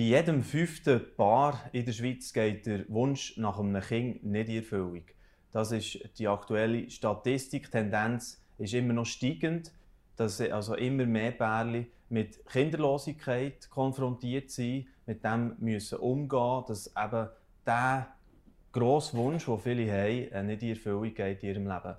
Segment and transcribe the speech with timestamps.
[0.00, 4.56] Bei jedem fünften Paar in der Schweiz geht der Wunsch nach einem Kind nicht in
[4.56, 5.02] Erfüllung.
[5.52, 7.70] Das ist die aktuelle Statistik.
[7.70, 9.74] Tendenz ist immer noch steigend,
[10.16, 17.28] dass also immer mehr Pärchen mit Kinderlosigkeit konfrontiert sind, mit dem müssen umgehen, dass eben
[17.66, 18.06] der
[18.72, 21.94] grosse Wunsch, den viele haben, äh, nicht in Erfüllung geht in ihrem Leben.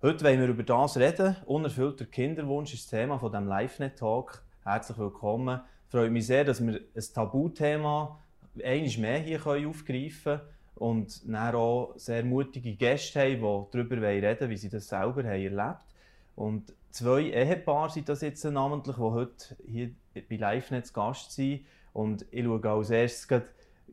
[0.00, 1.34] Heute wollen wir über das reden.
[1.46, 4.44] Unerfüllter Kinderwunsch ist das Thema von dem LiveNet-Talk.
[4.62, 5.60] Herzlich willkommen.
[5.92, 8.18] Ich freue mich sehr, dass wir ein Tabuthema
[8.64, 10.40] einmal mehr hier aufgreifen können
[10.76, 15.32] und dann auch sehr mutige Gäste haben, die darüber reden wie sie das selber haben
[15.32, 15.80] erlebt
[16.34, 21.66] Und zwei Ehepaare sind das jetzt namentlich, die heute hier bei LiveNet Gast sind.
[21.92, 23.42] Und ich schaue als erstes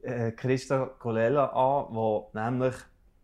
[0.01, 2.75] äh, Christa Colella an, die nämlich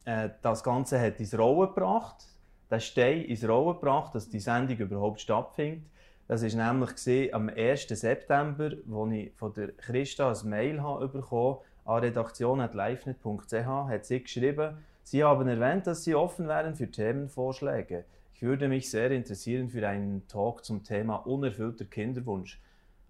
[0.04, 2.36] äh, das Ganze hat ins Rollen gebracht hat
[2.70, 5.86] den Stein ins Rollen gebracht, dass die Sendung überhaupt stattfindet.
[6.28, 7.88] Das war nämlich am 1.
[7.88, 14.78] September, als ich von der Christa ein Mail habe bekommen an redaktion.livenet.ch hat sie geschrieben,
[15.04, 18.06] Sie haben erwähnt, dass Sie offen wären für Themenvorschläge.
[18.34, 22.60] Ich würde mich sehr interessieren für einen Talk zum Thema unerfüllter Kinderwunsch.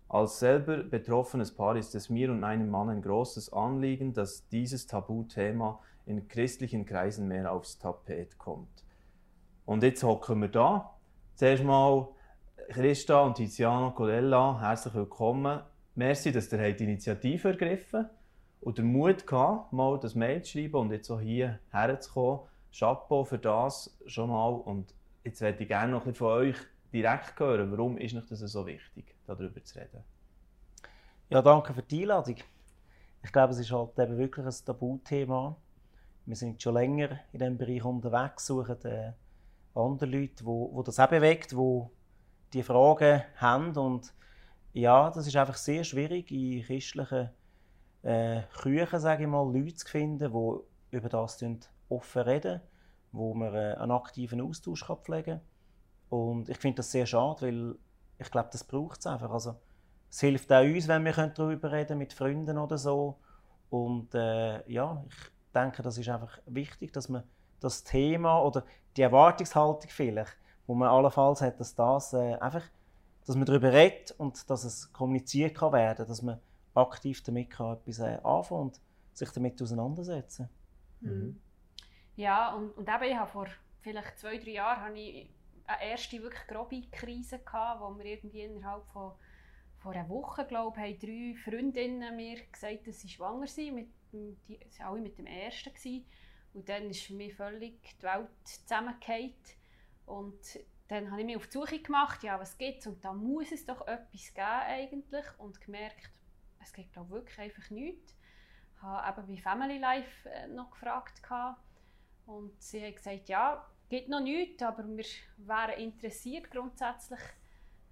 [0.09, 4.88] Als selber betroffenes Paar ist es mir und meinem Mann ein großes Anliegen, dass dieses
[4.88, 8.83] Tabuthema in christlichen Kreisen mehr aufs Tapet kommt.
[9.66, 10.94] Und jetzt hocken wir da.
[11.35, 12.09] Zuerst mal
[12.69, 15.61] Christa und Tiziano Colella, herzlich willkommen.
[15.94, 18.09] Merci, dass ihr die Initiative ergriffen
[18.61, 22.39] und den Mut gehabt, mal das Mail zu schreiben und jetzt auch hier herzukommen.
[22.77, 24.49] Chapeau für das schon mal.
[24.49, 26.57] Und jetzt möchte ich gerne noch ein von euch
[26.91, 27.72] direkt hören.
[27.72, 30.03] Warum ist euch das so wichtig, darüber zu reden?
[31.29, 32.38] Ja, danke für die Einladung.
[33.23, 35.55] Ich glaube, es ist halt eben wirklich ein Tabuthema.
[36.25, 39.11] Wir sind schon länger in diesem Bereich unterwegs, suchen äh,
[39.75, 41.91] andere Leute, wo, wo das auch bewegt, wo
[42.55, 44.13] die Fragen haben und
[44.71, 47.29] ja, das ist einfach sehr schwierig in christlichen
[48.03, 51.43] äh, Küchen, sage ich mal, Leute zu finden, die über das
[51.89, 52.61] offen reden,
[53.11, 55.41] wo man äh, einen aktiven Austausch pflegen kann.
[56.09, 57.75] Und ich finde das sehr schade, weil
[58.19, 59.31] ich glaube, das braucht es einfach.
[59.31, 59.55] Also,
[60.09, 63.17] es hilft auch uns, wenn wir darüber reden mit Freunden oder so.
[63.69, 65.15] Und äh, ja, ich
[65.53, 67.23] denke, das ist einfach wichtig, dass man
[67.59, 68.63] das Thema oder
[68.95, 72.63] die Erwartungshaltung vielleicht, wo man allenfalls hat, dass das äh, einfach,
[73.25, 76.39] dass man darüber redet und dass es kommuniziert kann werden, dass man
[76.73, 78.81] aktiv damit kann etwas äh, anfangen und
[79.13, 80.49] sich damit auseinandersetzen.
[81.01, 81.39] Mhm.
[82.15, 83.47] Ja, und, und eben, ich habe vor
[83.81, 85.29] vielleicht zwei, drei Jahren hatte ich
[85.67, 89.13] eine erste wirklich grobe Krise gehabt, wo wir irgendwie innerhalb von
[89.85, 93.75] vor einer Woche, glaube ich, haben drei Freundinnen mir gesagt, dass sie schwanger sind.
[93.75, 94.35] Mit, die
[94.79, 95.71] waren alle mit dem ersten.
[95.71, 96.05] Gewesen.
[96.55, 99.35] Und dann ist für mich völlig die Welt zusammengefallen.
[100.05, 102.88] Und dann habe ich mich auf die Suche gemacht, ja, was gibt es?
[102.88, 105.25] Und da muss es doch etwas geben eigentlich.
[105.38, 106.11] Und gemerkt,
[106.61, 108.15] es gibt glaube wirklich einfach nichts.
[108.75, 111.21] Ich habe eben bei Family Life äh, noch gefragt.
[112.25, 115.05] Und sie haben gesagt, ja, es gibt noch nichts, aber wir
[115.38, 117.19] wären interessiert grundsätzlich.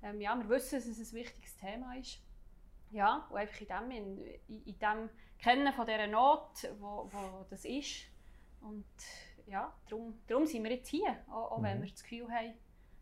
[0.01, 2.19] Ähm, ja, wir wissen, dass es ein wichtiges Thema ist.
[2.91, 3.91] Ja, und einfach in dem,
[4.47, 5.09] in, in dem
[5.39, 8.05] Kennen von dieser Not, wo, wo das ist,
[8.61, 8.85] und
[9.47, 11.63] ja, darum, darum sind wir jetzt hier, auch, auch mhm.
[11.63, 12.53] wenn wir das Gefühl haben,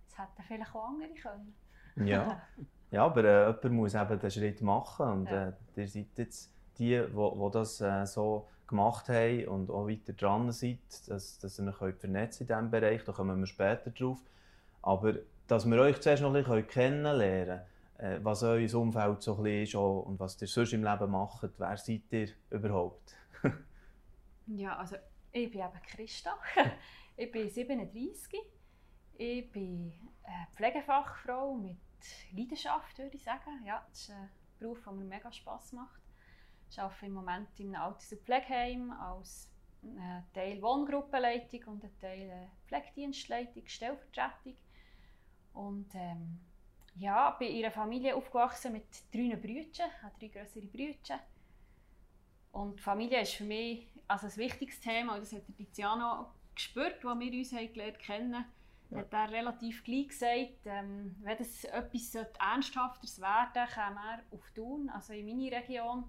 [0.08, 1.56] es hätten vielleicht auch andere können.
[1.96, 2.42] ja.
[2.92, 5.50] ja, aber äh, jemand muss eben den Schritt machen und ja.
[5.50, 10.52] äh, ihr seid jetzt die, die das äh, so gemacht haben und auch weiter dran
[10.52, 14.20] seid, dass, dass ihr euch vernetzen in diesem Bereich, da kommen wir später drauf.
[14.82, 15.14] Aber
[15.48, 17.62] dass wir euch zuerst noch ein bisschen kennenlernen
[17.98, 21.12] können, äh, was euer Umfeld so ein bisschen ist und was ihr sonst im Leben
[21.12, 23.16] macht, wer seid ihr überhaupt?
[24.48, 24.96] ja, also
[25.32, 26.38] ich bin eben Christa.
[27.18, 28.40] ich bin 37.
[29.18, 29.94] Ich bin
[30.24, 31.78] eine Pflegefachfrau mit
[32.32, 33.64] Leidenschaft, würde ich sagen.
[33.66, 36.02] Ja, das ist ein Beruf, der mir mega Spass macht.
[36.70, 39.52] Ich arbeite im Moment in einem Alters- und Pflegeheim als
[39.84, 44.56] äh, Teil Wohngruppenleitung und ein Teil äh, Pflegedienstleitung, Stellvertretung.
[45.54, 46.40] Und ähm,
[46.96, 51.20] ja, bin in einer Familie aufgewachsen mit drei Brüdern, drei größere Brüder.
[52.52, 57.06] Und Familie ist für mich also ein wichtiges Thema, und das hat der Tiziano gespürt,
[57.06, 58.46] als wir uns haben gelernt kennen
[58.92, 59.00] ja.
[59.00, 64.52] hat er relativ gleich gesagt, ähm, wenn es etwas Ernsthafteres werden sollte, käme er auf
[64.54, 66.04] Thun, also in meine Region,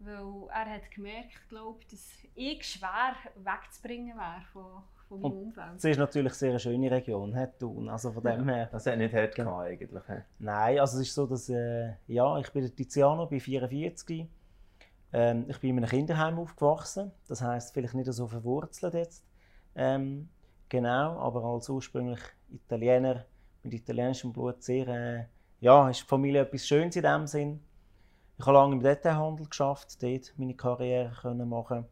[0.00, 5.76] weil er hat gemerkt, glaub, dass ich schwer wegzubringen wäre von, von meinem Umfeld.
[5.76, 8.54] Es ist natürlich eine sehr schöne Region, hat Thun, also von dem ja.
[8.54, 8.68] her.
[8.72, 10.02] Das hat nicht hart gehabt, eigentlich.
[10.38, 14.26] Nein, also es ist so, dass, äh, ja, ich bin der Tiziano, bin 44
[15.14, 19.24] ähm, ich bin in einem Kinderheim aufgewachsen, das heißt vielleicht nicht so verwurzelt jetzt.
[19.76, 20.28] Ähm,
[20.68, 22.18] genau, aber als ursprünglich
[22.50, 23.24] Italiener
[23.62, 25.24] mit italienischem Blut sehr, äh,
[25.60, 27.60] ja, ist die Familie etwas Schönes in dem Sinn.
[28.38, 31.84] ich habe lange im Detailhandel geschafft, dort meine Karriere können machen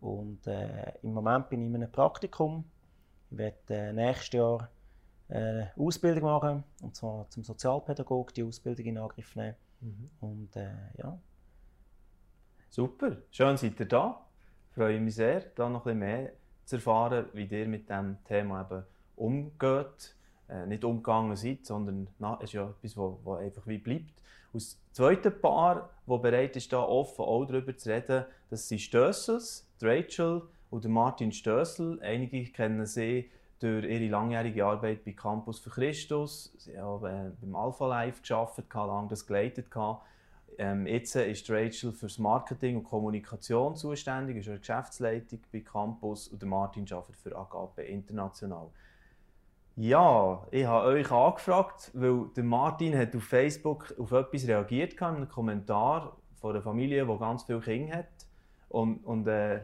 [0.00, 2.64] und äh, im Moment bin ich in einem Praktikum.
[3.32, 4.70] Ich werde äh, nächstes Jahr
[5.28, 9.56] eine äh, Ausbildung machen, und zwar zum Sozialpädagog, die Ausbildung in Angriff nehmen.
[9.80, 10.10] Mhm.
[10.20, 11.18] Und äh, ja.
[12.72, 14.24] Super, schön seid ihr da.
[14.68, 16.32] Ich freue mich sehr, da noch ein bisschen mehr
[16.64, 18.84] zu erfahren, wie ihr mit diesem Thema eben
[19.16, 20.14] umgeht.
[20.48, 22.06] Äh, nicht umgegangen seid, sondern
[22.38, 24.22] es ist ja etwas, was einfach wie bleibt.
[24.52, 28.80] Und das zweite Paar, das bereit ist, da offen auch darüber zu reden, das sind
[28.80, 31.98] Stössels, Rachel und Martin Stössel.
[32.02, 36.52] Einige kennen sie durch ihre langjährige Arbeit bei Campus für Christus.
[36.56, 39.66] Sie haben äh, beim Alpha Life gearbeitet, lange das geleitet.
[40.58, 46.28] Ähm, jetzt ist Rachel für das Marketing und Kommunikation zuständig, ist eine Geschäftsleitung bei Campus
[46.28, 48.68] und Martin arbeitet für Agape International.
[49.76, 55.10] Ja, ich habe euch angefragt, weil der Martin hat auf Facebook auf etwas reagiert hat,
[55.10, 58.06] in einem Kommentar von einer Familie, die ganz viele Kinder hat.
[58.68, 59.60] Und, und äh,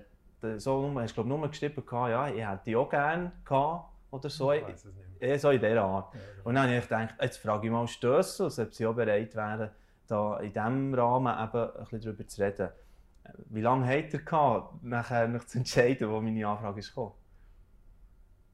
[0.57, 4.53] so hast du nur geschrieben, ja, ich hätte die auch gerne gehabt oder so.
[4.53, 5.21] Ich weiß es nicht.
[5.21, 5.39] Mehr.
[5.39, 6.15] So in dieser Art.
[6.15, 9.35] Ja, und dann habe ich gedacht, jetzt frage ich mal Stössel, ob sie auch bereit
[9.35, 9.71] wären,
[10.07, 12.69] da in diesem Rahmen eben ein bisschen darüber zu reden.
[13.51, 17.15] Wie lange hat er gehabt, nachher noch zu entscheiden, wo meine Anfrage ist gekommen?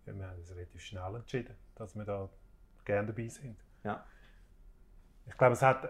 [0.06, 2.28] Ja, wir haben uns relativ schnell entschieden, dass wir da
[2.84, 3.56] gerne dabei sind.
[3.84, 4.04] Ja.
[5.26, 5.88] Ich glaube, es hat,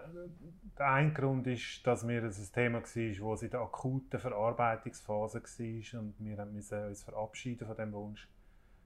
[0.77, 4.19] der eine Grund ist, dass mir das ein Thema war, wo es in der akuten
[4.19, 8.29] Verarbeitungsphase war und wir mussten uns verabschieden von dem Wunsch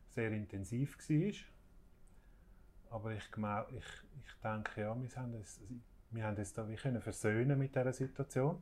[0.09, 1.33] sehr intensiv war.
[2.89, 3.85] Aber ich, ich,
[4.23, 5.59] ich denke, ja, wir haben es,
[6.11, 8.61] wir haben es da wie können versöhnen mit dieser Situation.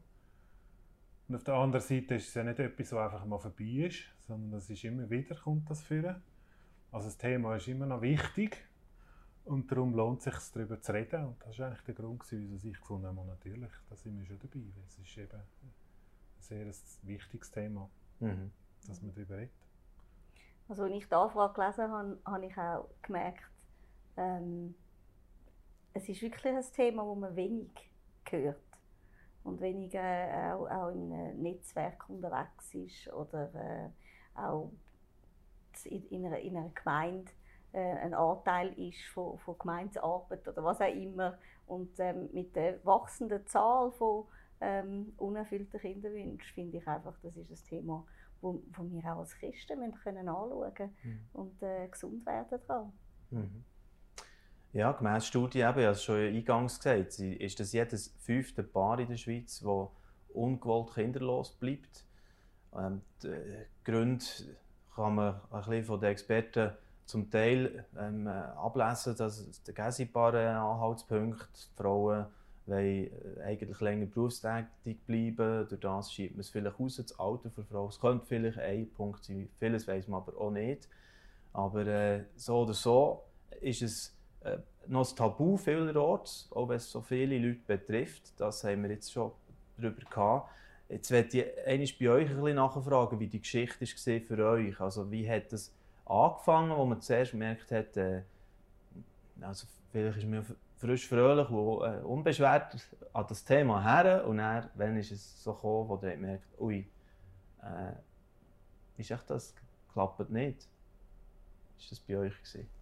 [1.27, 4.03] Und auf der anderen Seite ist es ja nicht etwas, was einfach mal vorbei ist,
[4.27, 6.21] sondern es ist immer wieder, kommt das führen.
[6.91, 8.57] Also das Thema ist immer noch wichtig
[9.43, 11.25] und darum lohnt es sich, darüber zu reden.
[11.25, 14.39] Und das war eigentlich der Grund, wieso ich gefunden habe, natürlich, da sind wir schon
[14.39, 14.61] dabei.
[14.87, 15.73] Es ist eben ein
[16.39, 16.65] sehr
[17.03, 17.89] wichtiges Thema,
[18.19, 18.51] mhm.
[18.87, 19.51] dass man darüber redet.
[20.67, 23.43] Also als ich die Anfrage gelesen habe, habe ich auch gemerkt,
[24.17, 24.75] ähm,
[25.95, 27.71] es ist wirklich ein Thema, das man wenig
[28.29, 28.59] hört
[29.43, 33.89] und wenig äh, auch, auch in einem Netzwerk unterwegs ist oder äh,
[34.37, 34.71] auch
[35.85, 37.31] in, in, einer, in einer Gemeinde
[37.71, 41.37] äh, ein Anteil ist von, von Gemeindearbeit oder was auch immer.
[41.65, 44.25] Und ähm, mit der wachsenden Zahl von
[44.59, 48.05] ähm, unerfüllten Kinderwünschen finde ich einfach, das ist ein Thema,
[48.41, 51.19] wo, wo wir auch als Christen müssen können anschauen mhm.
[51.31, 52.91] und äh, gesund werden daran.
[53.31, 53.63] Mhm.
[54.75, 58.99] Ja, gemäß Studie, eben, ich habe es schon eingangs gesagt, ist das jedes fünfte Paar
[58.99, 59.87] in der Schweiz, das
[60.33, 62.03] ungewollt kinderlos bleibt.
[62.77, 63.29] Ähm, die
[63.85, 64.25] Gründe
[64.93, 66.71] kann man ein bisschen von den Experten
[67.05, 71.47] zum Teil ähm, ablesen, dass der ein paar Anhaltspunkte.
[71.55, 72.25] Die Frauen
[72.65, 75.69] wollen äh, eigentlich länger berufstätig bleiben.
[75.69, 77.87] Durch das schiebt man es vielleicht aus, das Alter für Frauen.
[77.87, 80.89] Es könnte vielleicht ein Punkt sein, vieles weiß man aber auch nicht.
[81.53, 83.23] Aber äh, so oder so
[83.61, 84.14] ist es äh,
[84.87, 88.39] noch ein Tabu vielerorts, auch wenn es so viele Leute betrifft.
[88.39, 89.31] Das haben wir jetzt schon
[89.77, 90.51] darüber gehabt.
[90.89, 94.79] Jetzt werde ich einmal bei euch ein bisschen nachfragen, wie die Geschichte war für euch.
[94.79, 95.73] Also wie hat es
[96.05, 98.21] angefangen, wo man zuerst gemerkt hat, äh,
[99.41, 100.45] also vielleicht ist man
[100.77, 102.75] frisch, fröhlich und äh, unbeschwert
[103.13, 106.87] an das Thema her und dann, wann ist es so gekommen, wo ihr merkt, ui,
[107.63, 107.93] äh,
[108.97, 109.55] ist echt das,
[109.91, 110.67] klappt nicht.
[111.77, 112.74] Ist das bei euch gewesen?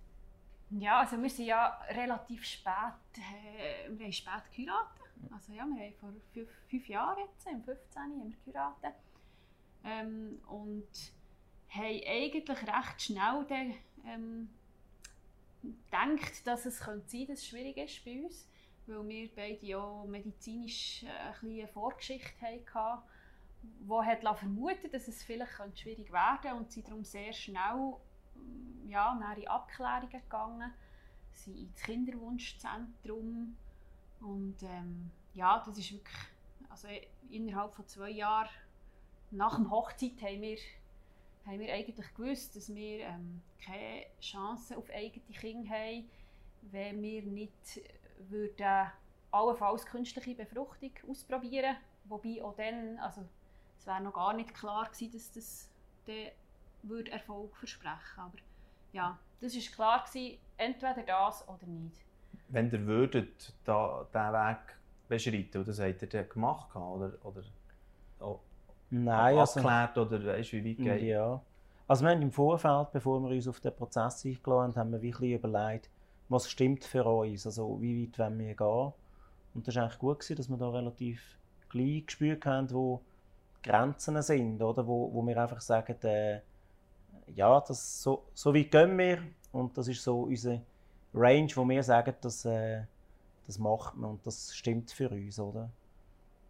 [0.80, 2.74] Ja, also wir sind ja relativ spät,
[3.18, 5.04] äh, wir haben spät geheiratet.
[5.32, 8.02] Also ja, wir haben vor fünf, fünf Jahren jetzt, im 15.
[8.02, 8.96] haben wir geheiratet.
[9.84, 10.88] Ähm, und
[11.70, 13.74] haben eigentlich recht schnell dann,
[14.06, 14.50] ähm,
[15.62, 18.48] gedacht, dass es könnte sein dass es schwierig ist bei uns,
[18.88, 23.04] weil wir beide ja medizinisch äh, eine Vorgeschichte hatten,
[23.62, 27.96] die hat vermuten dass es vielleicht schwierig werden könnte und sind darum sehr schnell
[28.88, 30.74] ja, in Abklärungen gegangen,
[31.32, 33.56] sind ins Kinderwunschzentrum
[34.22, 36.18] und ähm, ja, das ist wirklich,
[36.70, 36.88] also
[37.30, 38.50] innerhalb von zwei Jahren
[39.32, 40.58] nach dem Hochzeit haben wir,
[41.46, 46.10] haben wir eigentlich gewusst, dass wir ähm, keine Chance auf eigene Kinder haben,
[46.62, 47.82] wenn wir nicht
[48.30, 48.92] würden
[49.32, 53.22] allenfalls künstliche Befruchtung ausprobieren Wobei auch dann, also
[53.78, 55.70] es wäre noch gar nicht klar gewesen, dass das
[56.06, 56.32] dann
[56.84, 58.38] würde Erfolg versprechen Aber
[58.92, 62.06] ja, das war klar gewesen, entweder das oder nicht.
[62.50, 67.44] Wenn ihr würdet da, diesen Weg beschreiten, oder habt ihr dann gemacht oder, oder
[68.20, 68.40] oh,
[68.90, 71.42] Nein, also- abgeklärt also, oder weißt, wie weit geht Ja.
[71.88, 75.02] Also wir haben im Vorfeld, bevor wir uns auf den Prozess eingeladen haben, haben wir
[75.02, 75.90] wirklich überlegt,
[76.30, 78.94] was stimmt für uns, also wie weit wollen wir gehen.
[79.54, 81.38] Und das war eigentlich gut, gewesen, dass wir da relativ
[81.70, 83.02] gleich gespürt haben, wo
[83.62, 84.88] Grenzen sind, oder?
[84.88, 86.40] Wo, wo wir einfach sagen, äh,
[87.36, 90.62] ja, das, so, so weit gehen wir und das ist so unsere
[91.14, 92.84] Range, wo wir sagen, dass, äh,
[93.46, 95.70] das macht man und das stimmt für uns, oder?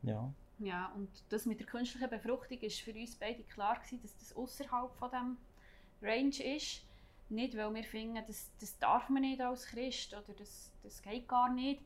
[0.03, 0.31] Ja.
[0.59, 4.35] Ja, und das mit der künstlichen Befruchtung ist für uns beide klar gewesen, dass das
[4.35, 5.37] außerhalb von dem
[6.01, 6.85] Range ist.
[7.29, 11.27] Nicht, weil wir finden, das, das darf man nicht als Christ oder das, das geht
[11.27, 11.81] gar nicht.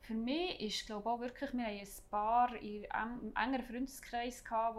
[0.00, 4.76] Für mich ist, glaube auch wirklich, wir haben ein paar einem engeren Freundeskreis gehabt,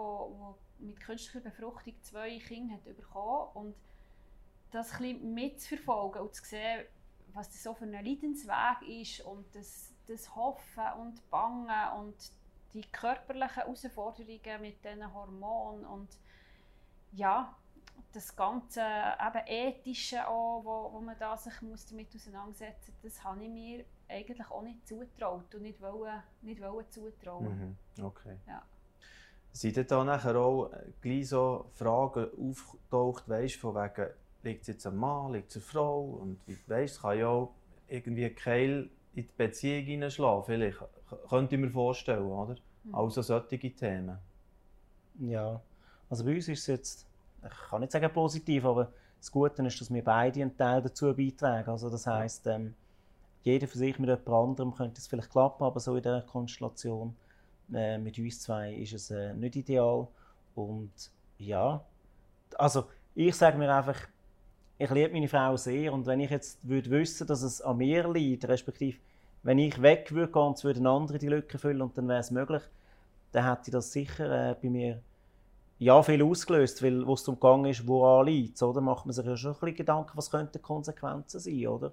[0.79, 3.75] mit künstlicher Befruchtung zwei Kinder hat bekommen und
[4.71, 6.85] das ein bisschen mitzuverfolgen und zu sehen,
[7.33, 12.15] was das so für ein Leidensweg ist und das, das Hoffen und Bangen und
[12.73, 16.09] die körperlichen Herausforderungen mit diesen Hormonen und
[17.13, 17.55] ja,
[18.13, 23.23] das ganze eben ethische auch, wo, wo man da sich muss damit auseinandersetzen muss, das
[23.23, 27.77] habe ich mir eigentlich auch nicht zutraut und nicht wollen, nicht wollen zutrauen.
[27.97, 28.03] Mhm.
[28.03, 28.37] Okay.
[28.47, 28.63] Ja.
[29.57, 30.69] Sind da nachher auch
[31.01, 34.11] gleich so Fragen aufgetaucht, weißt, von wegen,
[34.43, 37.55] liegt es jetzt am Mann, liegt es an Frau und weißt, es kann ja auch
[37.87, 40.77] irgendwie ein Keil in die Beziehung hineinschlagen, vielleicht,
[41.27, 42.55] könnte ich mir vorstellen, oder?
[42.83, 42.93] Mhm.
[42.93, 44.19] Also solche Themen.
[45.21, 45.59] Ja,
[46.07, 47.07] also bei uns ist es jetzt,
[47.43, 51.15] ich kann nicht sagen positiv, aber das Gute ist, dass wir beide einen Teil dazu
[51.15, 51.71] beitragen.
[51.71, 52.75] Also das heisst, ähm,
[53.41, 57.15] jeder für sich mit jemand anderem könnte es vielleicht klappen, aber so in der Konstellation
[57.73, 60.07] äh, mit uns zwei ist es äh, nicht ideal.
[60.55, 60.91] Und
[61.37, 61.83] ja,
[62.57, 63.99] also ich sage mir einfach,
[64.79, 68.07] ich liebe meine Frau sehr und wenn ich jetzt würde wissen, dass es an mir
[68.11, 68.97] liegt, respektive
[69.43, 72.19] wenn ich weg würde gehen, und es würden andere die Lücke füllen und dann wäre
[72.19, 72.63] es möglich,
[73.31, 75.01] dann hätte das sicher äh, bei mir
[75.79, 78.81] ja, viel ausgelöst, weil wo es darum gegangen ist, woran liegt oder?
[78.81, 81.91] Macht man sich ja schon ein bisschen Gedanken, was könnten Konsequenzen sein, oder?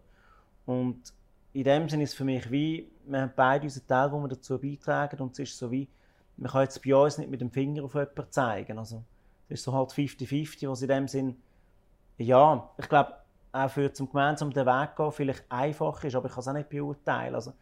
[0.66, 1.12] Und
[1.54, 4.28] in dem Sinne ist es für mich wie, wir haben beide unseren Teil, wo wir
[4.28, 5.88] dazu beitragen und es ist so wie,
[6.36, 9.02] man kann jetzt bei uns nicht mit dem Finger auf jemanden zeigen, also
[9.48, 11.36] es ist so halt 50-50, was in dem Sinn,
[12.18, 13.14] ja, ich glaube,
[13.52, 16.52] auch für zum gemeinsam den Weg gehen vielleicht einfach ist, aber ich kann es auch
[16.52, 17.52] nicht beurteilen, also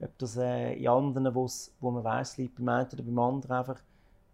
[0.00, 3.52] ob das äh, in anderen, wo's, wo man weiß, liegt beim einen oder beim anderen
[3.52, 3.80] einfach,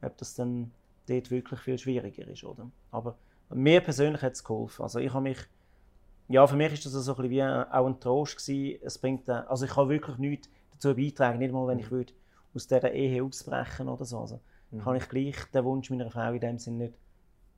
[0.00, 0.70] ob das dann
[1.08, 2.70] dort wirklich viel schwieriger ist, oder?
[2.90, 3.16] Aber
[3.50, 4.82] mir persönlich hat es geholfen.
[4.82, 5.38] Also ich habe mich,
[6.28, 8.80] ja, für mich ist das so ein bisschen wie auch ein Trost gewesen.
[8.82, 12.12] Es bringt, äh, also ich kann wirklich nichts dazu beitragen, nicht mal, wenn ich würde
[12.54, 14.20] aus dieser Ehe ausbrechen oder so.
[14.20, 14.80] Also Mhm.
[14.80, 16.94] kann ich gleich den Wunsch meiner Frau in dem Sinne nicht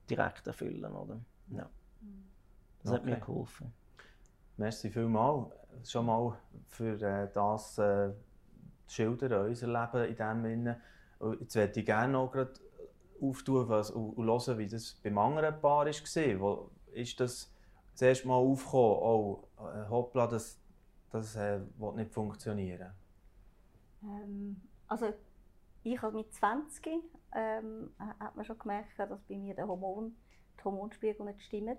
[0.09, 1.19] direkt erfüllen, oder?
[1.51, 1.69] Ja.
[2.83, 3.21] Das hat mir Okay.
[3.27, 3.73] geholfen.
[4.57, 5.53] Merci vielmals
[5.91, 6.37] schon mal
[6.69, 8.11] für äh, das äh,
[8.87, 10.81] Schildern, unser Leben in dem Sinne.
[11.41, 12.53] Jetzt möchte ich gerne noch gerade
[13.21, 16.41] auftun was, und, und hören, wie das beim anderen Paar war.
[16.41, 17.53] Wo ist das
[18.01, 20.59] zuerst mal aufgekommen, oh, äh, hoppla, das,
[21.11, 22.95] das äh, will nicht funktionieren?
[24.03, 25.13] Ähm, also
[25.83, 26.87] ich habe mit 20
[27.35, 30.17] ähm, hat man schon gemerkt, dass bei mir der Hormon,
[30.59, 31.77] die Hormonspiegel nicht stimmen.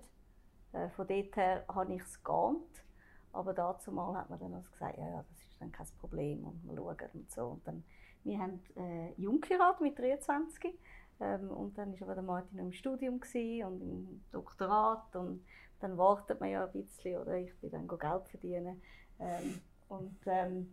[0.72, 2.84] Äh, von dort her habe ich es geahnt.
[3.32, 6.44] Aber dazu mal hat man dann also gesagt, ja, ja, das ist dann kein Problem
[6.44, 7.42] und wir schauen und so.
[7.46, 7.82] Und dann,
[8.22, 9.40] wir haben äh, jung
[9.80, 10.78] mit 23
[11.18, 15.44] ähm, und dann war aber der Martin im Studium und im Doktorat und
[15.82, 18.80] dann wartet man ja ein bisschen oder ich bin dann Geld verdienen.
[19.18, 20.72] Ähm, und ähm,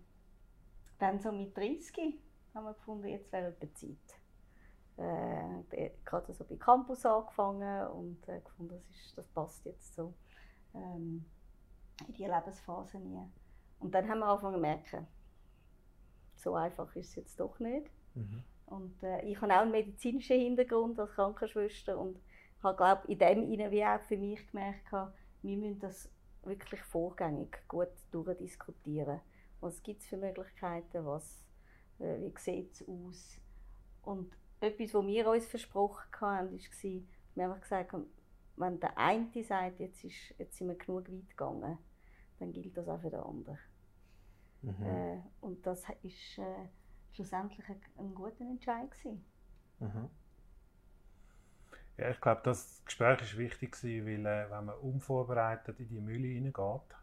[0.99, 2.19] dann so mit 30
[2.53, 3.97] haben wir gefunden, jetzt wäre etwa Zeit.
[4.97, 9.65] Äh, ich habe gerade so bei Campus angefangen und äh, gefunden, das, ist, das passt
[9.65, 10.13] jetzt so
[10.73, 11.25] ähm,
[12.07, 13.19] in die Lebensphase nie.
[13.79, 15.07] Und dann haben wir angefangen zu merken,
[16.35, 17.89] so einfach ist es jetzt doch nicht.
[18.15, 18.43] Mhm.
[18.65, 22.19] Und äh, ich habe auch einen medizinischen Hintergrund als Krankenschwester und
[22.63, 24.91] habe, glaube in dem Sinne wie auch für mich gemerkt,
[25.41, 26.09] wir müssen das
[26.43, 29.21] wirklich vorgängig gut durchdiskutieren.
[29.61, 31.45] Was gibt es für Möglichkeiten, was,
[31.99, 33.39] äh, wie sieht es aus?
[34.03, 37.95] Und etwas, was wir uns versprochen haben, war, wir haben einfach gesagt,
[38.55, 41.77] wenn der eine sagt, jetzt, ist, jetzt sind wir genug weit gegangen,
[42.39, 43.59] dann gilt das auch für den anderen.
[44.61, 44.83] Mhm.
[44.83, 46.69] Äh, und das war äh,
[47.13, 48.91] schlussendlich ein, ein guter Entscheid.
[48.91, 49.25] Gewesen.
[49.79, 50.09] Mhm.
[51.99, 55.99] Ja, ich glaube, das Gespräch war wichtig, gewesen, weil äh, wenn man unvorbereitet in die
[55.99, 56.95] Mühle hineingeht,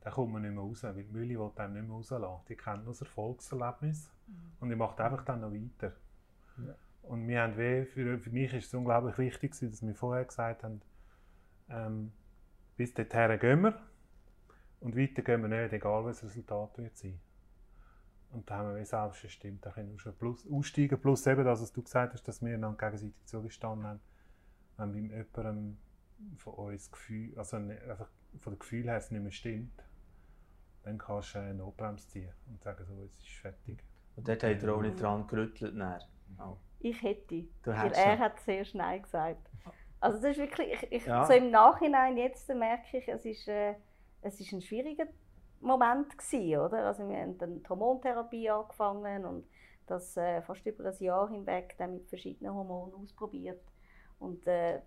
[0.00, 2.44] dann kommt man nicht mehr raus, weil die Mühle will einem nicht mehr rauslassen.
[2.48, 4.10] Die kennt nur das Erfolgserlebnis
[4.60, 5.92] und die macht einfach dann noch weiter.
[6.58, 6.74] Ja.
[7.02, 10.24] Und wir haben weh, für, für mich ist es unglaublich wichtig, gewesen, dass wir vorher
[10.24, 10.80] gesagt haben,
[11.68, 12.12] ähm,
[12.76, 13.78] bis dorthin gehen wir
[14.80, 17.20] und weiter gehen wir nicht, egal was das Resultat wird sein.
[18.30, 21.62] Und da haben wir wie selbstbestimmt da können wir schon plus, aussteigen, plus eben das,
[21.62, 24.00] was du gesagt hast, dass wir dann gegenseitig zugestanden haben,
[24.76, 25.78] wenn bei jemandem
[26.36, 28.08] von uns Gefühl, also ne- einfach
[28.40, 29.82] von dem Gefühl her es nicht mehr stimmt,
[30.82, 33.82] dann kannst du eine Notbremse ziehen und sagen, so, jetzt ist fertig.
[34.16, 35.78] Und dort hat er auch nicht dran gerüttelt.
[35.78, 36.00] Dann.
[36.38, 36.56] Oh.
[36.80, 37.44] Ich hätte.
[37.62, 38.18] Du er schon.
[38.18, 39.50] hat zuerst Nein gesagt.
[40.00, 41.24] Also das ist wirklich, ich, ich, Ja.
[41.26, 43.74] so im Nachhinein jetzt merke ich, es ist, äh,
[44.22, 45.06] es ist ein schwieriger
[45.60, 46.86] Moment gewesen, oder?
[46.86, 49.46] Also wir haben dann die Hormontherapie angefangen und
[49.86, 53.60] das äh, fast über ein Jahr hinweg dann mit verschiedenen Hormonen ausprobiert
[54.18, 54.80] und äh,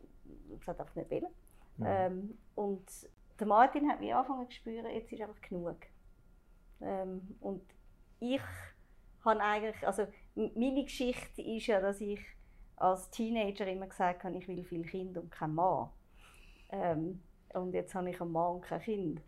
[0.66, 1.28] hat einfach nicht wollen.
[1.78, 1.86] Mhm.
[1.88, 2.86] Ähm, und
[3.40, 5.78] der Martin hat mich angefangen zu spüren, jetzt ist einfach genug.
[6.82, 7.64] Ähm, und
[8.20, 8.42] ich
[9.24, 12.20] habe eigentlich, also meine Geschichte ist ja, dass ich
[12.76, 15.90] als Teenager immer gesagt habe, ich will viel Kind und kein Mann.
[16.72, 17.22] Ähm,
[17.54, 19.22] und jetzt habe ich einen Mann und kein Kind.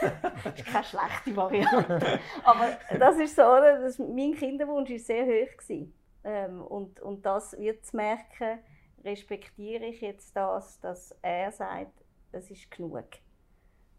[0.00, 2.20] das ist keine schlechte Variante.
[2.44, 3.80] Aber das ist so, oder?
[3.80, 5.56] Das, mein Kinderwunsch war sehr hoch.
[5.56, 5.92] Gewesen.
[6.24, 8.60] Ähm, und, und das wird zu merken,
[9.06, 13.06] respektiere ich jetzt das, dass er sagt, es ist genug.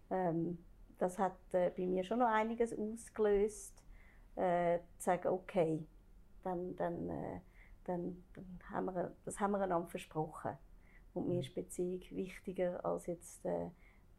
[0.10, 0.60] Ähm,
[1.00, 3.84] das hat äh, bei mir schon noch einiges ausgelöst,
[4.36, 5.86] äh, zu sagen, okay,
[6.44, 7.42] dann, dann, äh,
[7.86, 10.58] dann, dann haben wir, das haben wir einander versprochen.
[11.14, 13.70] Und mir ist Beziehung wichtiger, als jetzt äh,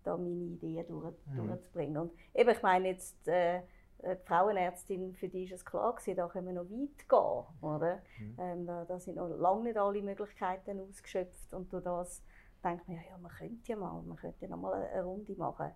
[0.04, 1.36] da meine Ideen durch, Mhm.
[1.48, 1.96] durchzubringen.
[1.98, 3.62] Und eben, ich meine jetzt, äh,
[4.02, 8.00] die Frauenärztin, für die ist es klar gewesen, da können wir noch weit gehen, oder?
[8.18, 8.36] Mhm.
[8.38, 12.22] Ähm, da, da sind noch lange nicht alle Möglichkeiten ausgeschöpft und durch das
[12.62, 15.34] denkt man, ja, ja man könnte ja mal, man könnte ja noch mal eine, Runde
[15.36, 15.72] machen.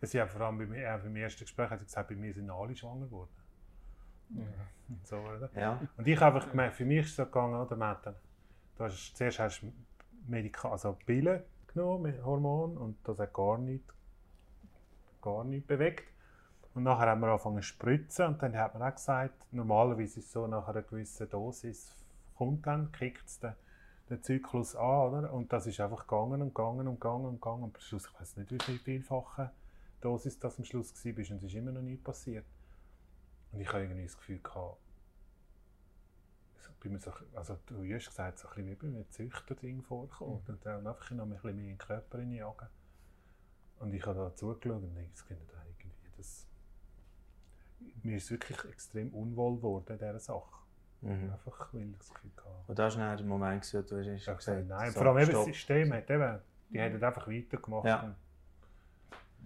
[0.00, 2.32] Es ist ja vor allem bei mir, beim ersten Gespräch hat sie gesagt, bei mir
[2.32, 3.30] sind alle schwanger geworden.
[4.30, 4.44] Ja.
[5.04, 5.48] So, oder?
[5.54, 5.80] Ja.
[5.96, 8.14] Und ich habe einfach gemerkt, für mich ist es so gegangen, oder Mette?
[8.76, 9.72] Du hast, zuerst hast du
[10.26, 13.84] Medika also Pillen genommen, mit Hormon, und das hat gar nicht,
[15.22, 16.11] gar nicht bewegt.
[16.74, 20.26] Und nachher haben wir angefangen zu spritzen und dann hat man auch gesagt, normalerweise ist
[20.26, 21.94] es so, nach einer gewissen Dosis
[22.36, 23.54] kommt dann, kickt es den,
[24.08, 25.32] den Zyklus an, oder?
[25.32, 27.64] Und das ist einfach gegangen und gegangen und gegangen und gegangen.
[27.64, 29.50] Und am Schluss, ich weiß nicht, wie viel vielfache
[30.00, 32.46] Dosis das am Schluss war, und es ist immer noch nie passiert.
[33.52, 34.78] Und ich habe irgendwie das Gefühl gehabt,
[36.82, 40.48] bei mir so, also du hast gesagt, so ein bisschen wie bei einem Züchterding vorkommt.
[40.48, 42.68] Und dann einfach noch ein bisschen mehr in den Körper hineinjagen.
[43.78, 46.46] Und ich habe da zugeschaut und das finde da irgendwie, das...
[48.02, 50.62] Mir ist wirklich extrem unwohl geworden in dieser Sache.
[51.02, 51.30] Mhm.
[51.32, 52.48] Einfach, weil ich das Gefühl hatte.
[52.68, 55.08] Und das war dann der Moment, gewesen, wo du hast gesagt gesagt, nein, so, vor
[55.08, 55.44] allem eben das.
[55.46, 56.38] System hat eben,
[56.70, 57.84] die haben einfach weitergemacht.
[57.86, 58.02] Ja.
[58.02, 58.16] Und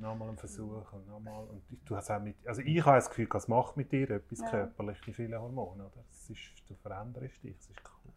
[0.00, 1.44] nochmal einen Versuch und nochmal.
[1.44, 4.40] Und du hast auch mit, also ich habe das Gefühl, es macht mit dir etwas
[4.40, 4.50] Ja.
[4.50, 5.84] körperlich, die vielen Hormone.
[5.86, 6.04] Oder?
[6.10, 8.12] Es ist, du veränderst dich, das ist cool.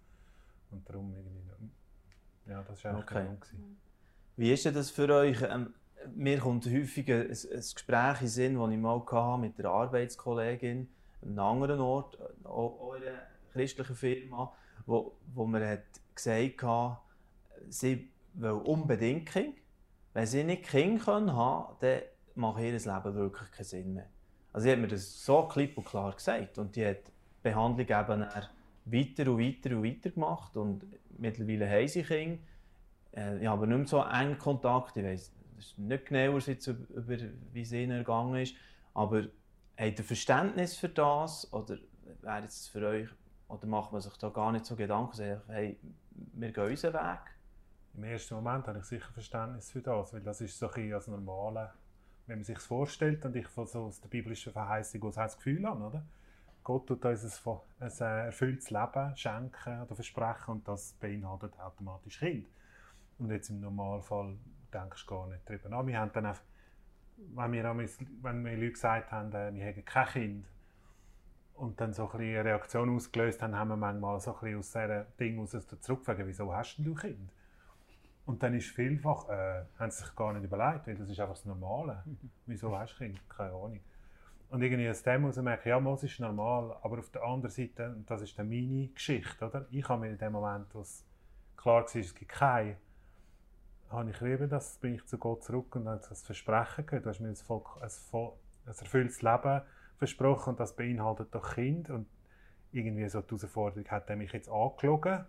[0.72, 1.72] Und darum irgendwie,
[2.52, 3.14] ja, das war eigentlich Okay.
[3.16, 3.42] der Grund.
[3.42, 3.78] gewesen.
[4.36, 5.42] Wie ist denn das für euch?
[5.42, 5.74] Ähm,
[6.16, 10.88] mir kommt häufig ein, ein Gespräch in Sinn, das ich mal hatte mit einer Arbeitskollegin
[11.22, 13.20] an einem anderen Ort, auch, in einer
[13.52, 14.54] christlichen Firma,
[14.86, 15.84] wo, wo mir hat
[16.16, 17.02] gesagt hat,
[17.70, 19.58] sie will unbedingt Kinder.
[20.14, 22.02] Wenn sie nicht Kinder können dann
[22.36, 24.08] macht ihr Leben wirklich keinen Sinn mehr.
[24.54, 27.12] Also sie hat mir das so klipp und klar gesagt und die hat die
[27.44, 28.26] Behandlung eben
[28.86, 30.86] weiter und weiter und weiter gemacht und
[31.18, 32.40] mittlerweile haben sie Kinder.
[33.16, 34.98] Äh, ich habe nicht mehr so engen Kontakt.
[34.98, 37.18] Ich weiß nicht genauer, jetzt, über,
[37.54, 38.56] wie es ihnen ergangen ist.
[38.94, 39.24] Aber
[39.78, 41.52] habt ihr Verständnis für das?
[41.54, 41.78] Oder
[42.22, 43.10] wäre es für euch,
[43.48, 45.80] oder macht man sich da gar nicht so Gedanken, sagt, hey,
[46.34, 47.20] wir gehen unseren Weg?
[47.96, 51.08] Im ersten Moment habe ich sicher Verständnis für das, weil das ist so ein das
[51.08, 51.74] Normale,
[52.28, 55.36] wenn man sich es vorstellt und ich von so aus der biblischen Verheißung aus das
[55.38, 56.06] Gefühl habe, oder?
[56.64, 62.20] Gott tut uns ein, ein äh, erfülltes Leben schenken oder versprechen und das beinhaltet automatisch
[62.20, 62.48] Kind.
[63.18, 64.38] Und jetzt im Normalfall
[64.72, 65.86] denkst gar nicht darüber nach.
[65.86, 66.44] Wir haben dann einfach,
[67.18, 67.64] wenn wir,
[68.22, 70.46] wenn mir Leute gesagt haben, äh, wir hätten kein Kind
[71.56, 74.72] und dann so ein eine Reaktion ausgelöst haben, haben wir manchmal so ein bisschen aus
[74.72, 75.52] diesem Ding aus
[75.82, 77.32] zurückgefragt, wieso hast denn du Kind?
[78.26, 81.34] Und dann ist vielfach, äh, haben sie sich gar nicht überlegt, weil das ist einfach
[81.34, 82.04] das Normale.
[82.46, 83.28] Wieso hast du Kind?
[83.28, 83.80] Keine Ahnung.
[84.50, 87.52] Und irgendwie aus dem muss man merken, ja, das ist normal, aber auf der anderen
[87.52, 89.66] Seite, und das ist dann meine Geschichte, oder?
[89.72, 91.06] Ich habe mir in dem Moment, wo es
[91.58, 92.78] klar war, es gibt keine,
[93.90, 97.06] habe ich eben das, bin ich zu Gott zurück und habe das Versprechen gehört.
[97.06, 98.34] Du hast mir ein, voll, ein, voll,
[98.66, 99.62] ein erfülltes Leben
[99.98, 101.90] versprochen und das beinhaltet doch Kind.
[101.90, 102.08] Und
[102.72, 105.26] irgendwie so die Herausforderung, hat er mich jetzt angelogen?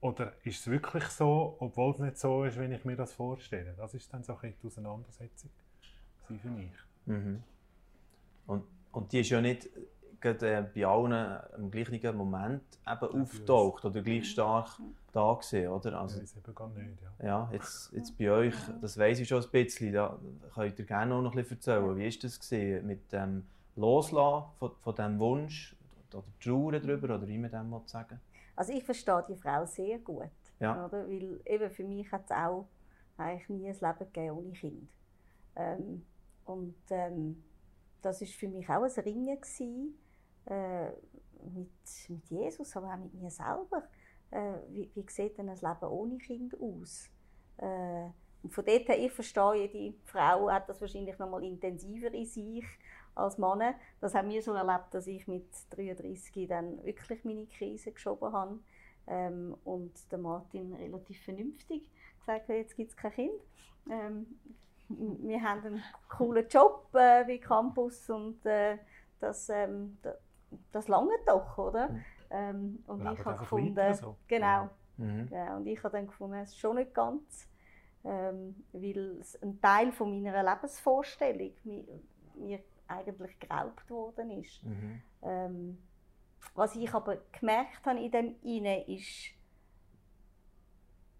[0.00, 3.74] Oder ist es wirklich so, obwohl es nicht so ist, wenn ich mir das vorstelle?
[3.76, 5.50] Das ist dann so ein die Auseinandersetzung
[6.26, 6.72] für mich.
[7.06, 7.42] Mhm.
[8.46, 9.68] Und, und die ist ja nicht
[10.20, 14.78] gerade, äh, bei allen im gleichen Moment eben auftaucht oder gleich stark
[15.12, 16.00] da gewesen, oder?
[16.00, 17.26] Also, ja, ist eben gar nicht, ja.
[17.26, 20.18] ja, jetzt, jetzt bei euch, das weiß ich schon ein bisschen, da
[20.54, 21.96] könnt ihr gerne auch noch ein bisschen erzählen.
[21.96, 25.76] Wie war das gewesen, mit dem Loslassen von, von diesem Wunsch
[26.12, 28.20] oder Trauern darüber, oder wie man dem sagen
[28.54, 30.30] Also ich verstehe die Frau sehr gut.
[30.60, 30.86] Ja.
[30.86, 31.06] Oder?
[31.06, 32.66] Weil eben für mich hat es auch
[33.18, 34.88] eigentlich nie ein Leben gegeben ohne Kind.
[35.56, 36.04] Ähm,
[36.44, 37.42] und ähm,
[38.02, 39.98] das ist für mich auch ein Ringen gewesen,
[40.46, 40.90] äh,
[41.54, 41.70] mit,
[42.08, 43.88] mit Jesus, aber auch mit mir selber.
[44.30, 47.08] Äh, wie, wie sieht denn ein Leben ohne Kind aus?
[47.58, 48.08] Äh,
[48.42, 52.26] und von dort her, ich verstehe, jede Frau hat das wahrscheinlich noch mal intensiver in
[52.26, 52.64] sich
[53.14, 53.74] als Mann.
[54.00, 58.58] Das haben wir so erlebt, dass ich mit 33 dann wirklich meine Krise geschoben habe.
[59.08, 63.40] Ähm, und der Martin relativ vernünftig gesagt hat, jetzt gibt es kein Kind.
[63.90, 64.26] Ähm,
[64.88, 68.78] wir haben einen coolen Job äh, wie Campus und äh,
[69.20, 69.98] das, ähm,
[70.72, 71.88] das, lange doch, oder?
[71.88, 72.04] Mhm.
[72.30, 74.16] Ähm, und Leben ich habe gefunden, so.
[74.26, 75.28] genau, Mhm.
[75.28, 77.48] genau, und ich habe dann gefunden, es ist schon nicht ganz,
[78.04, 81.84] ähm, weil es ein Teil von meiner Lebensvorstellung mir,
[82.34, 84.62] mir eigentlich geraubt worden ist.
[84.64, 85.02] Mhm.
[85.22, 85.78] Ähm,
[86.54, 89.34] was ich aber gemerkt habe in dem Inne ist,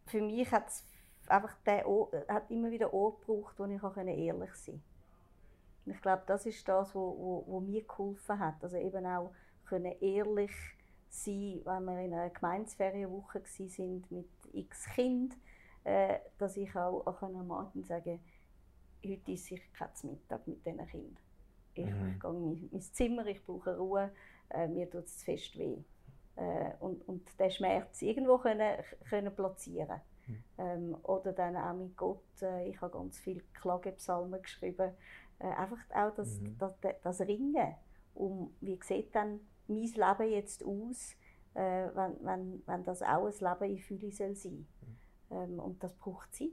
[0.07, 0.85] für mich hat es
[1.27, 4.83] einfach der Ort, hat immer wieder Ort gebraucht, wo ich auch ehrlich sein.
[5.87, 8.63] Und ich glaube, das ist das, was wo, wo, wo mir geholfen hat.
[8.63, 9.33] Also eben auch
[9.67, 10.53] können ehrlich
[11.09, 15.35] sein, wenn wir in einer Gemeinsferienwoche sind mit x Kind,
[15.85, 18.21] äh, dass ich auch, auch können Martin sagen
[19.07, 21.19] heute ist ich kein Mittag mit diesen Kindern.
[21.75, 22.19] Ich, Mhm.
[22.21, 24.11] gehe in mein, Zimmer, ich brauche Ruhe,
[24.51, 25.85] äh, mir tut es zu fest weh.
[26.37, 30.01] Äh, und, und den Schmerz irgendwo können, können platzieren
[30.59, 34.93] ähm, Oder dann auch mit Gott, äh, ich habe ganz viele Klagepsalmen geschrieben,
[35.39, 36.59] äh, einfach auch das, Mhm.
[36.59, 37.75] das, das, das Ringen,
[38.15, 41.15] um wie sieht dann mein Leben jetzt aus,
[41.55, 44.67] äh, wenn, wenn, wenn das auch ein Leben in Fülle soll sein
[45.31, 46.51] ähm, Und das braucht Zeit.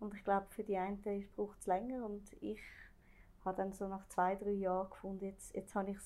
[0.00, 1.00] Und ich glaube, für die einen
[1.34, 2.04] braucht es länger.
[2.04, 2.60] Und ich
[3.44, 5.98] habe dann so nach zwei, drei Jahren gefunden, jetzt, jetzt habe ich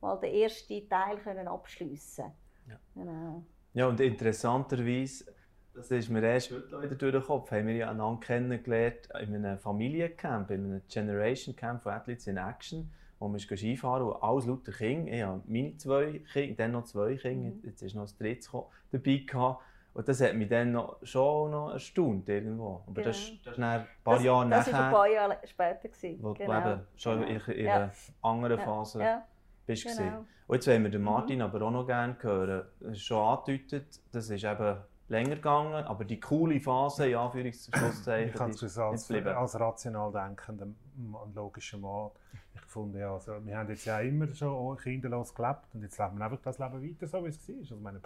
[0.00, 2.32] mal den ersten Teil können abschliessen
[2.66, 2.80] Ja.
[2.94, 3.44] Genau.
[3.74, 5.32] Ja, und interessanterweise,
[5.74, 9.34] das ist mir erst heute wieder durch den Kopf, haben wir ja einander kennengelernt in
[9.34, 14.46] einem Familiencamp, in einem Generation Camp von Athletes in Action, wo wir Skifahren und alles
[14.46, 15.12] lauter Kinder.
[15.12, 17.60] Ich habe meine zwei Kinder, dann noch zwei Kinder, Mhm.
[17.64, 18.48] jetzt ist noch das dritte
[18.92, 19.62] dabei gehabt.
[19.94, 22.82] Und das hat mich dann noch, schon noch erstaunt irgendwo.
[22.88, 23.38] Aber das, Genau.
[23.44, 25.88] das ist dann ein paar das, Jahre das ist ein nachher, paar Jahre später.
[25.88, 26.18] Gewesen.
[26.20, 26.60] wo du genau.
[26.72, 27.30] eben schon genau.
[27.46, 27.74] in, in Ja.
[27.76, 28.64] einer anderen Ja.
[28.64, 29.22] Phase Ja,
[29.66, 29.84] bist.
[29.86, 30.24] genau.
[30.48, 32.64] Und jetzt wollen wir den Martin aber auch noch gerne hören.
[32.96, 34.76] Schon angedeutet, das ist eben
[35.14, 40.66] länger gegangen, aber die coole Phase, in Anführungszeichen, Ich die es als, als rational denkender
[40.96, 42.10] Mann, logischer Mann.
[42.54, 46.18] Ich fand, ja, also, wir haben jetzt ja immer schon kinderlos gelebt und jetzt leben
[46.18, 47.56] wir einfach das Leben weiter, so wie es war.
[47.56, 48.00] Also, ich meine,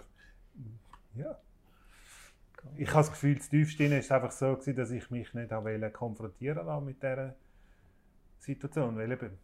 [1.15, 1.37] ja.
[2.75, 5.51] Ich habe das Gefühl, das tiefste war es einfach so, gewesen, dass ich mich nicht
[5.51, 7.35] wollen konfrontieren wollte mit dieser
[8.39, 8.97] Situation.
[8.97, 9.37] Weil eben,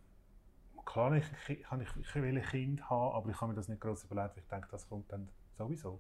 [0.86, 3.82] klar, ich, ich, ich, ich will ein Kind haben, aber ich habe mir das nicht
[3.82, 5.99] groß überlegt, weil ich denke, das kommt dann sowieso.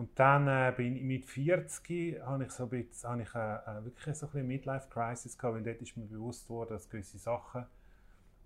[0.00, 3.84] Und dann äh, bin ich mit 40 habe ich so ein bisschen, ich, äh, äh,
[3.84, 7.66] wirklich so ein bisschen Midlife-Crisis gehabt, weil dort ist mir bewusst worden, dass gewisse Sachen,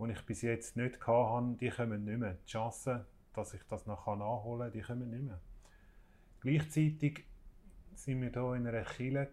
[0.01, 2.35] die ich bis jetzt nicht hatte, die kommen nicht mehr.
[2.45, 5.41] Die Chance, dass ich das noch nachholen kann, die kommen nicht mehr.
[6.41, 7.25] Gleichzeitig
[7.95, 9.31] sind wir hier in einer Kirche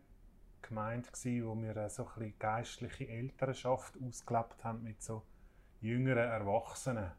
[0.62, 5.24] gemeint gewesen, wo wir äh, so ein geistliche Elternschaft ausgelebt haben mit so
[5.80, 7.14] jüngeren Erwachsenen.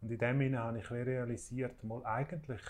[0.00, 2.62] Und in dem Sinne habe ich realisiert, mal eigentlich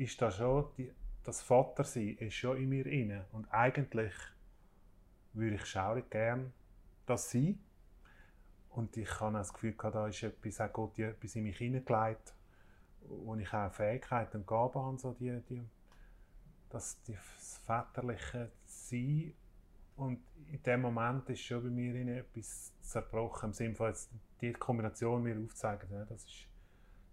[0.00, 0.90] ist das schon, die,
[1.24, 4.14] das Vatersein ist schon in mir inne und eigentlich
[5.32, 6.52] würde ich schaurig gern
[7.06, 7.58] das sein.
[8.70, 12.34] Und ich habe das Gefühl, gehabt, da ist etwas, hat Gott etwas in mich hineingelegt,
[13.02, 15.62] wo ich auch Fähigkeiten und Gaben habe, so die, die,
[16.68, 19.34] das, die, das väterliche Sein.
[19.96, 24.10] Und in dem Moment ist schon bei mir etwas zerbrochen, im Sinne von jetzt
[24.40, 25.90] die Kombination mir aufzeigen.
[25.90, 26.46] Ja, das, ist,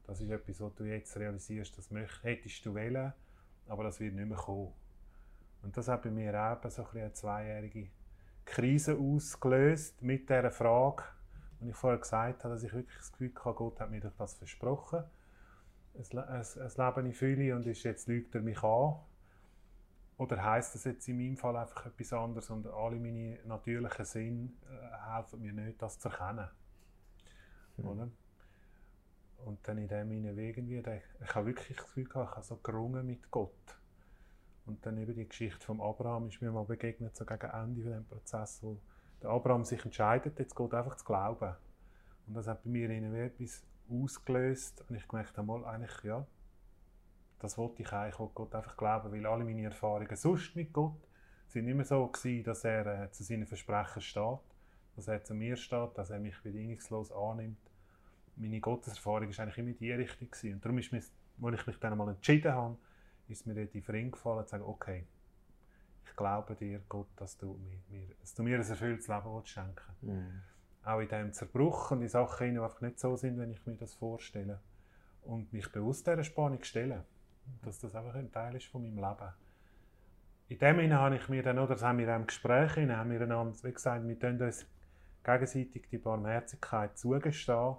[0.08, 1.89] das ist etwas, was du jetzt realisierst, das
[2.24, 3.13] hättest du wollen,
[3.67, 4.74] aber das wird nicht mehr kommen.
[5.62, 7.89] Und das hat bei mir eben so ein eine zweijährige
[8.46, 11.04] Krise ausgelöst mit dieser Frage,
[11.60, 14.15] die ich vorher gesagt habe, dass ich wirklich das Gefühl hatte, Gott hat mir doch
[14.17, 15.04] das versprochen.
[15.93, 18.96] Ein, ein, ein Leben in Fülle und ist jetzt lügt er mich an.
[20.17, 24.58] Oder heisst das jetzt in meinem Fall einfach etwas anderes und alle meine natürlichen Sinn
[24.70, 26.48] äh, helfen mir nicht, das zu erkennen.
[27.78, 28.10] Oder?
[29.45, 30.10] Und dann in dem
[30.84, 33.52] der- ich habe wirklich das Gefühl gehabt, ich habe so gerungen mit Gott.
[34.65, 37.91] Und dann eben die Geschichte von Abraham ist mir mal begegnet, so gegen Ende von
[37.91, 38.78] dem Prozess, wo
[39.21, 41.56] der Abraham sich entscheidet, jetzt Gott einfach zu glauben.
[42.28, 46.26] Und das hat bei mir irgendwie etwas ausgelöst und ich gemerkt habe, mal eigentlich, ja,
[47.39, 50.73] das wollte ich eigentlich, ich wollte Gott einfach glauben, weil alle meine Erfahrungen sonst mit
[50.73, 51.00] Gott
[51.47, 54.39] sind immer so gewesen, dass er äh, zu seinen Versprechen steht,
[54.95, 57.66] dass er zu mir steht, dass er mich bedingungslos annimmt.
[58.38, 60.30] Meine Gotteserfahrung war eigentlich immer in die Richtung.
[60.30, 60.54] Gewesen.
[60.54, 62.78] Und darum ist mir, als ich mich dann einmal entschieden habe,
[63.28, 65.06] ist mir den Ring gefallen, zu sagen, okay,
[66.06, 70.41] ich glaube dir, Gott, dass du mir, dass du mir ein erfülltes Leben schenken Mhm.
[70.84, 73.76] auch in diesem Zerbruch und in Sachen, die einfach nicht so sind, wenn ich mir
[73.76, 74.62] das vorstelle.
[75.23, 77.04] Und mich bewusst dieser Spannung stellen.
[77.63, 79.34] Dass das einfach ein Teil ist von meinem Leben.
[80.50, 83.12] In dem Sinne habe ich mir dann, oder das haben wir in diesem Gespräch, haben
[83.12, 84.65] wir einander, wie gesagt, wir tun uns
[85.23, 87.76] gegenseitig die Barmherzigkeit zugestehen,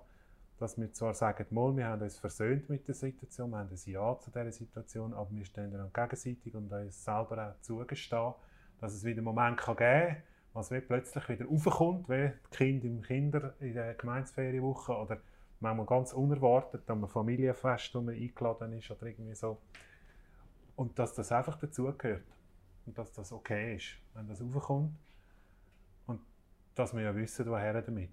[0.59, 3.93] dass wir zwar sagen, mal, wir haben uns versöhnt mit der Situation, wir haben ein
[3.93, 8.35] Ja zu dieser Situation, aber wir stehen dann gegenseitig und uns selber auch zugestehen,
[8.81, 10.23] dass es wieder einen Moment kann geben kann,
[10.55, 15.19] was plötzlich wieder aufkommt, wie die Kinder im Kinder in der Gemeinsferienwoche oder
[15.61, 19.59] manchmal ganz unerwartet an einem Familienfest, wo man eingeladen ist oder irgendwie so.
[20.75, 22.25] Und dass das einfach dazugehört
[22.87, 24.97] und dass das okay ist, wenn das aufkommt
[26.07, 26.21] und
[26.75, 28.11] dass wir ja wissen, woher damit.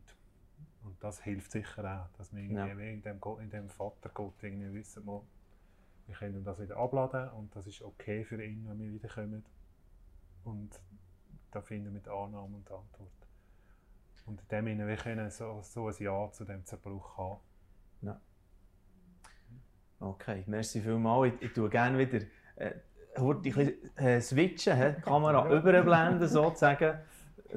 [0.85, 2.89] Und das hilft sicher auch, dass wir irgendwie ja.
[2.93, 5.23] in, dem, in dem Vatergott irgendwie wissen, wir,
[6.05, 9.43] wir können das wieder abladen und das ist okay für ihn, wenn wir wiederkommen.
[10.43, 10.79] Und
[11.51, 13.11] da finden wir die Annahme und die Antwort.
[14.27, 17.39] Und in dem Sinne, wir können so, so ein Ja zu dem Zerbruch haben.
[18.01, 18.21] Ja.
[19.99, 21.33] Okay, merci vielmals.
[21.33, 22.25] Ich, ich tue gerne wieder
[22.57, 22.73] äh,
[23.15, 24.93] ein bisschen äh, switchen, he?
[24.97, 26.99] die Kamera überblenden sozusagen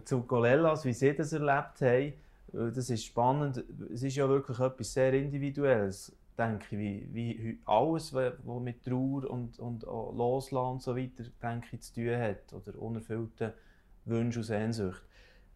[0.04, 2.14] zu Golellas, wie sie das erlebt haben.
[2.52, 3.64] Das ist spannend.
[3.92, 9.28] Es ist ja wirklich etwas sehr Individuelles, denke ich, wie, wie alles, was mit Trauer
[9.30, 13.54] und, und Loslassen und so weiter denke ich, zu tun hat oder unerfüllte
[14.04, 15.02] Wünsche und Sehnsucht.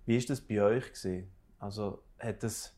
[0.04, 0.92] Wie war das bei euch?
[0.92, 1.30] Gewesen?
[1.58, 2.76] Also hat das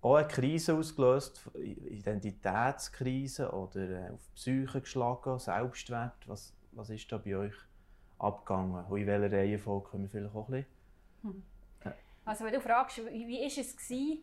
[0.00, 6.26] auch eine Krise ausgelöst, Identitätskrise oder äh, auf die Psyche geschlagen, Selbstwert?
[6.26, 7.54] Was, was ist da bei euch
[8.18, 8.84] abgegangen?
[8.86, 10.66] Und in welcher Reihenfolge können wir vielleicht auch ein bisschen...
[11.22, 11.42] Hm.
[12.24, 14.16] Also wenn du fragst, wie, wie ist es war,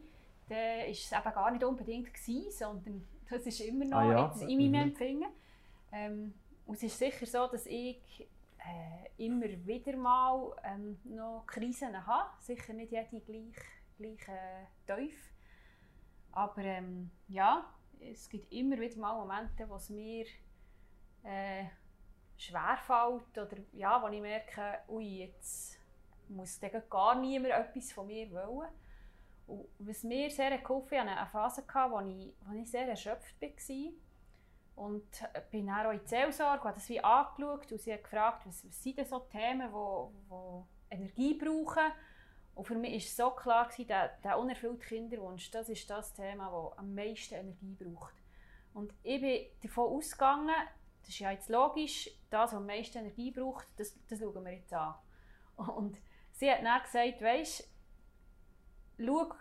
[0.49, 4.47] dann war es eben gar nicht unbedingt, gewesen, sondern das ist immer noch ah, ja.
[4.47, 4.89] in meinem mhm.
[4.89, 5.29] Empfinden.
[5.91, 6.33] Ähm,
[6.65, 8.27] und es ist sicher so, dass ich
[8.59, 12.29] äh, immer wieder mal ähm, noch Krisen habe.
[12.39, 13.55] Sicher nicht jede gleich,
[13.97, 15.33] gleich äh, tief.
[16.31, 17.65] Aber ähm, ja,
[17.99, 20.25] es gibt immer wieder mal Momente, wo es mir
[21.23, 21.65] äh,
[22.37, 25.78] schwerfällt oder ja, wo ich merke, ui, jetzt
[26.29, 28.69] muss gar niemand etwas von mir wollen.
[29.47, 33.41] Und was mir sehr geholfen hat, ich eine Phase, wo ich, wo ich sehr erschöpft
[33.41, 33.91] war
[34.75, 35.03] und
[35.51, 38.65] bin dann auch in die Seelsorge, habe das wie angeschaut und sie hat gefragt, was,
[38.65, 41.91] was sind denn so Themen, die wo, wo Energie brauchen.
[42.55, 46.49] Und für mich war so klar, gewesen, der, der unerfüllte Kinderwunsch, das ist das Thema,
[46.51, 48.15] das am meisten Energie braucht.
[48.73, 50.55] Und ich bin davon ausgegangen,
[51.01, 54.53] das ist ja jetzt logisch, das, was am meisten Energie braucht, das, das schauen wir
[54.53, 54.95] jetzt an.
[55.55, 55.97] Und
[56.39, 57.69] sie hat dann gesagt, weisst,
[58.97, 59.33] schau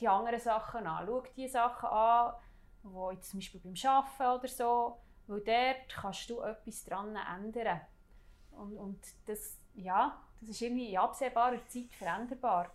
[0.00, 2.34] die anderen Sachen an, schau die Sachen an,
[2.82, 7.82] wo jetzt zum Beispiel beim Arbeiten oder so, weil dort kannst du etwas daran ändern.
[8.52, 12.72] Und, und das, ja, das ist irgendwie in absehbarer Zeit veränderbar.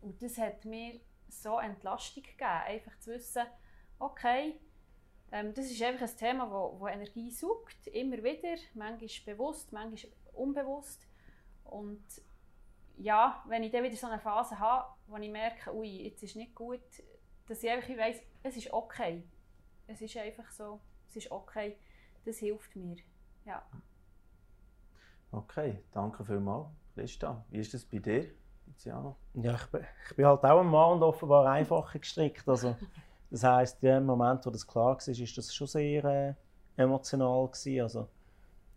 [0.00, 3.44] Und das hat mir so Entlastung gegeben, einfach zu wissen,
[3.98, 4.58] okay,
[5.30, 10.12] ähm, das ist einfach ein Thema, wo, wo Energie sucht, immer wieder, manchmal bewusst, manchmal
[10.32, 11.06] unbewusst.
[11.64, 12.02] Und
[12.96, 16.36] ja, wenn ich dann wieder so eine Phase habe, wo ich merke, ui, jetzt ist
[16.36, 16.80] nicht gut,
[17.46, 19.22] dass ich einfach weiss, es ist okay.
[19.86, 21.76] Es ist einfach so, es ist okay.
[22.24, 22.96] Das hilft mir.
[23.44, 23.62] Ja.
[25.30, 26.68] Okay, danke vielmals.
[26.94, 28.30] Christa, wie ist das bei dir,
[28.66, 29.16] Luciano?
[29.34, 32.48] Ja, ich bin, ich bin halt auch ein Mann und offenbar einfacher gestrickt.
[32.48, 32.74] Also,
[33.30, 36.34] das heisst, im Moment, wo das klar war, ist das schon sehr äh,
[36.76, 37.82] emotional gewesen.
[37.82, 38.08] Also,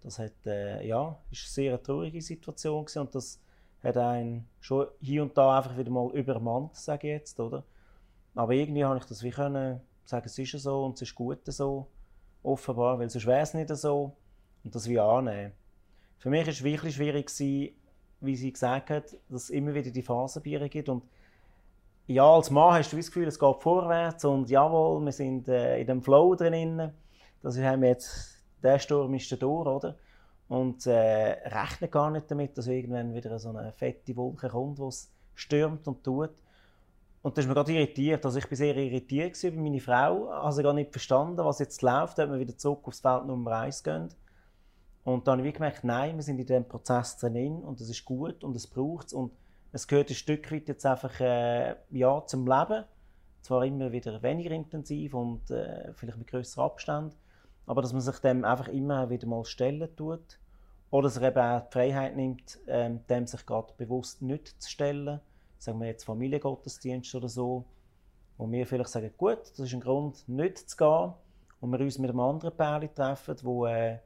[0.01, 3.41] das hat, äh, ja, ist eine sehr traurige Situation gewesen und das
[3.84, 7.63] hat einen schon hier und da einfach wieder mal übermannt, sage ich jetzt, oder?
[8.36, 11.39] Aber irgendwie habe ich das wie können sagen, es ist so und es ist gut
[11.46, 11.88] so,
[12.44, 14.15] offenbar, weil sonst wäre es nicht so
[14.63, 15.54] und das wie annehmen.
[16.18, 17.32] Für mich war es wirklich schwierig,
[18.22, 21.04] wie sie gesagt hat, dass es immer wieder die Phasenbiere gibt und
[22.08, 25.80] ja, als Mann hast du das Gefühl, es geht vorwärts und jawohl, wir sind äh,
[25.80, 26.92] in dem Flow drin.
[27.44, 29.96] Das haben wir jetzt, der Sturm ist da durch, oder?
[30.50, 34.84] Und äh, rechnen gar nicht damit, dass irgendwann wieder so eine fette Wolke kommt, die
[34.84, 36.32] es stürmt und tut.
[37.22, 38.26] Und das ist mir gerade irritiert.
[38.26, 40.30] Also ich war sehr irritiert über meine Frau.
[40.30, 43.84] Also gar nicht verstanden, was jetzt läuft, ob wir wieder zurück aufs Feld Nummer 1
[43.84, 44.10] gehen.
[45.04, 48.06] Und dann habe ich gemerkt, nein, wir sind in diesem Prozess drin und es ist
[48.06, 49.14] gut und es braucht es.
[49.14, 49.32] Und
[49.72, 52.86] es gehört ein Stück weit jetzt einfach äh, ja, zum Leben.
[53.42, 57.16] Zwar immer wieder weniger intensiv und äh, vielleicht mit größerem Abstand,
[57.69, 60.39] aber dass man sich dem einfach immer wieder mal stellen tut.
[60.89, 64.67] Oder dass er eben auch die Freiheit nimmt, ähm, dem sich gerade bewusst nicht zu
[64.67, 65.21] stellen
[65.60, 67.65] sagen wir jetzt Familiengottesdienst oder so,
[68.38, 71.13] wo wir vielleicht sagen, gut, das ist ein Grund, nicht zu gehen,
[71.62, 73.99] und wir uns mit einem anderen Pärchen treffen, wo äh,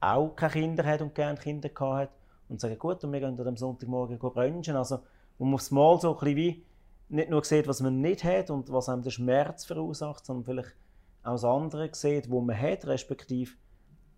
[0.00, 2.10] auch keine Kinder hat und gerne Kinder hat
[2.48, 4.74] und sagen, gut, und wir gehen am Sonntagmorgen brunchen.
[4.74, 4.98] Also,
[5.38, 6.64] man muss mal so ein bisschen wie
[7.08, 10.74] nicht nur sieht, was man nicht hat und was einem den Schmerz verursacht, sondern vielleicht
[11.22, 13.52] auch das andere sieht, wo man hat, respektive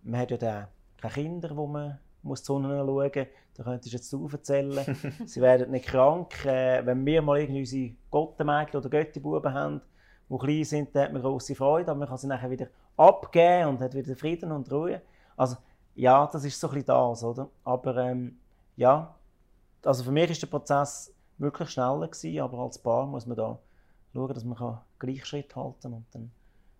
[0.03, 3.27] man hat ja dann keine Kinder, wo man muss die Sonne schauen muss.
[3.55, 4.97] Da könntest du jetzt du erzählen.
[5.25, 6.45] Sie werden nicht krank.
[6.45, 9.81] Äh, wenn wir mal irgendwie unsere Gottenmädchen oder Göttibuben haben,
[10.29, 13.69] die klein sind, dann hat man große Freude, aber man kann sie nachher wieder abgeben
[13.69, 15.01] und hat wieder Frieden und Ruhe.
[15.37, 15.57] Also
[15.93, 17.49] ja, das ist so ein bisschen das, oder?
[17.63, 18.37] Aber ähm,
[18.75, 19.15] ja,
[19.83, 23.59] also für mich ist der Prozess wirklich schneller gewesen, aber als Paar muss man da
[24.13, 26.31] schauen, dass man Gleichschritt halten kann und dann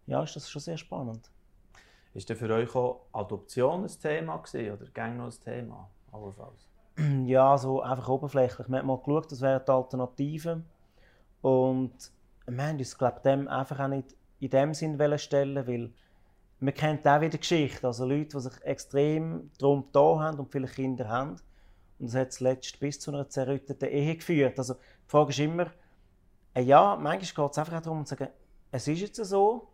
[0.08, 1.30] ja, ist das schon sehr spannend.
[2.13, 5.89] Ist denn für euch auch Adoption ein Thema gewesen, oder gang noch ein Thema?
[6.12, 6.68] Allenfalls?
[7.26, 8.70] Ja, so einfach oberflächlich.
[8.70, 10.65] Wir haben mal geschaut, das wären die Alternativen.
[11.41, 12.12] Und
[12.48, 15.91] wir haben uns, glaube dem einfach auch nicht in dem Sinn stellen weil
[16.60, 17.86] man kennt auch wieder Geschichte.
[17.86, 21.36] Also Leute, die sich extrem darum da haben und viele Kinder haben.
[22.00, 24.58] Und das hat zuletzt bis zu einer zerrütteten Ehe geführt.
[24.58, 25.72] Also die Frage ist immer,
[26.54, 28.32] äh, ja, manchmal geht es einfach darum zu sagen,
[28.72, 29.68] es ist jetzt so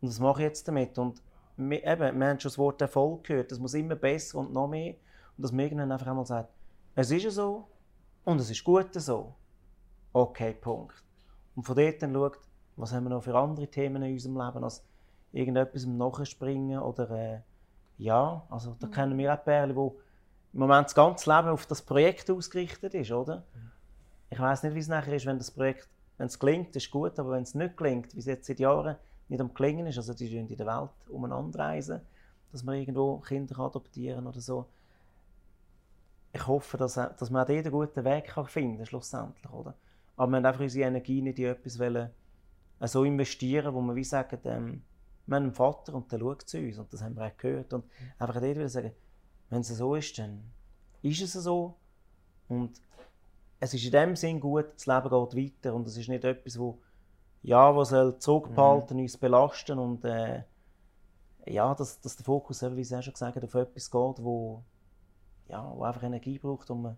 [0.00, 0.98] und was mache ich jetzt damit?
[0.98, 1.22] Und
[1.56, 4.68] wir, eben, wir haben schon das Wort Erfolg gehört, das muss immer besser und noch
[4.68, 4.94] mehr.
[5.36, 6.50] Und dass man irgendwann einfach einmal sagt,
[6.94, 7.66] es ist so
[8.24, 9.34] und es ist gut so.
[10.12, 10.94] Okay, Punkt.
[11.54, 12.38] Und von dort dann schaut,
[12.76, 14.84] was haben wir noch für andere Themen in unserem Leben, als
[15.32, 17.40] irgendetwas nachspringen oder äh,
[17.98, 18.92] ja, also da mhm.
[18.92, 19.98] kennen wir auch Perlen, wo
[20.52, 23.44] im Moment das ganze Leben auf das Projekt ausgerichtet ist, oder?
[23.54, 23.70] Mhm.
[24.30, 27.18] Ich weiß nicht, wie es nachher ist, wenn das Projekt, wenn es gelingt, ist gut,
[27.18, 28.96] aber wenn es nicht gelingt, wie es jetzt seit Jahren
[29.30, 32.00] nicht am Gelingen ist, also die in der Welt umeinander reisen,
[32.52, 34.66] dass man irgendwo Kinder adoptieren oder so.
[36.32, 39.74] Ich hoffe, dass, dass man auch dort einen guten Weg kann finden schlussendlich, oder?
[40.16, 42.10] Aber wir haben einfach unsere Energie nicht in etwas wollen,
[42.80, 44.82] äh, so investieren, wo wir wie sagen, ähm,
[45.26, 46.78] wir haben einen Vater und der schaut zu uns.
[46.78, 47.72] Und das haben wir auch gehört.
[47.72, 47.84] Und
[48.18, 48.92] einfach dort wieder sagen,
[49.48, 50.42] wenn es so ist, dann
[51.02, 51.76] ist es so.
[52.48, 52.80] Und
[53.60, 55.74] es ist in dem Sinn gut, das Leben geht weiter.
[55.74, 56.80] Und es ist nicht etwas, wo
[57.42, 59.04] ja, was soll zurückbehalten, mhm.
[59.04, 60.42] uns belasten und äh,
[61.46, 64.62] ja, dass, dass der Fokus, wie Sie auch schon gesagt haben, auf etwas geht, wo,
[65.48, 66.96] ja, wo einfach Energie braucht und man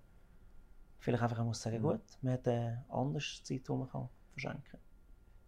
[0.98, 1.83] vielleicht einfach muss sagen, mhm.
[1.83, 4.81] gut, man hat eine andere Zeit, die man kann verschenken kann.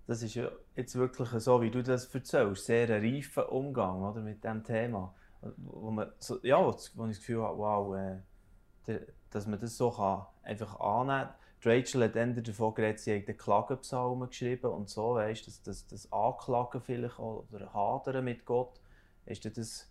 [0.07, 4.21] Das ist ja jetzt wirklich so, wie du das erzählst, sehr ein reifer Umgang oder,
[4.21, 5.15] mit diesem Thema.
[5.57, 9.91] Wo, man so, ja, wo ich das Gefühl habe, wow, äh, dass man das so
[9.91, 11.35] kann, einfach annehmen kann
[11.67, 15.87] Rachel hat dann davon geredet, sie hat den Klagenpsalm geschrieben und so, weißt das, das,
[15.87, 18.81] das Anklagen vielleicht oder Hadern mit Gott.
[19.27, 19.91] Ist das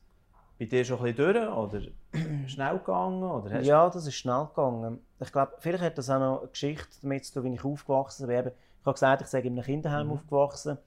[0.60, 1.82] bei dir schon ein bisschen durch oder
[2.48, 3.24] schnell gegangen?
[3.24, 5.00] Oder ja, das ist schnell gegangen.
[5.20, 8.28] Ich glaube, vielleicht hat das auch noch eine Geschichte damit zu tun, wie ich aufgewachsen
[8.28, 8.48] bin.
[8.48, 10.14] Ich habe gesagt, ich sage in einem Kinderheim mhm.
[10.14, 10.78] aufgewachsen.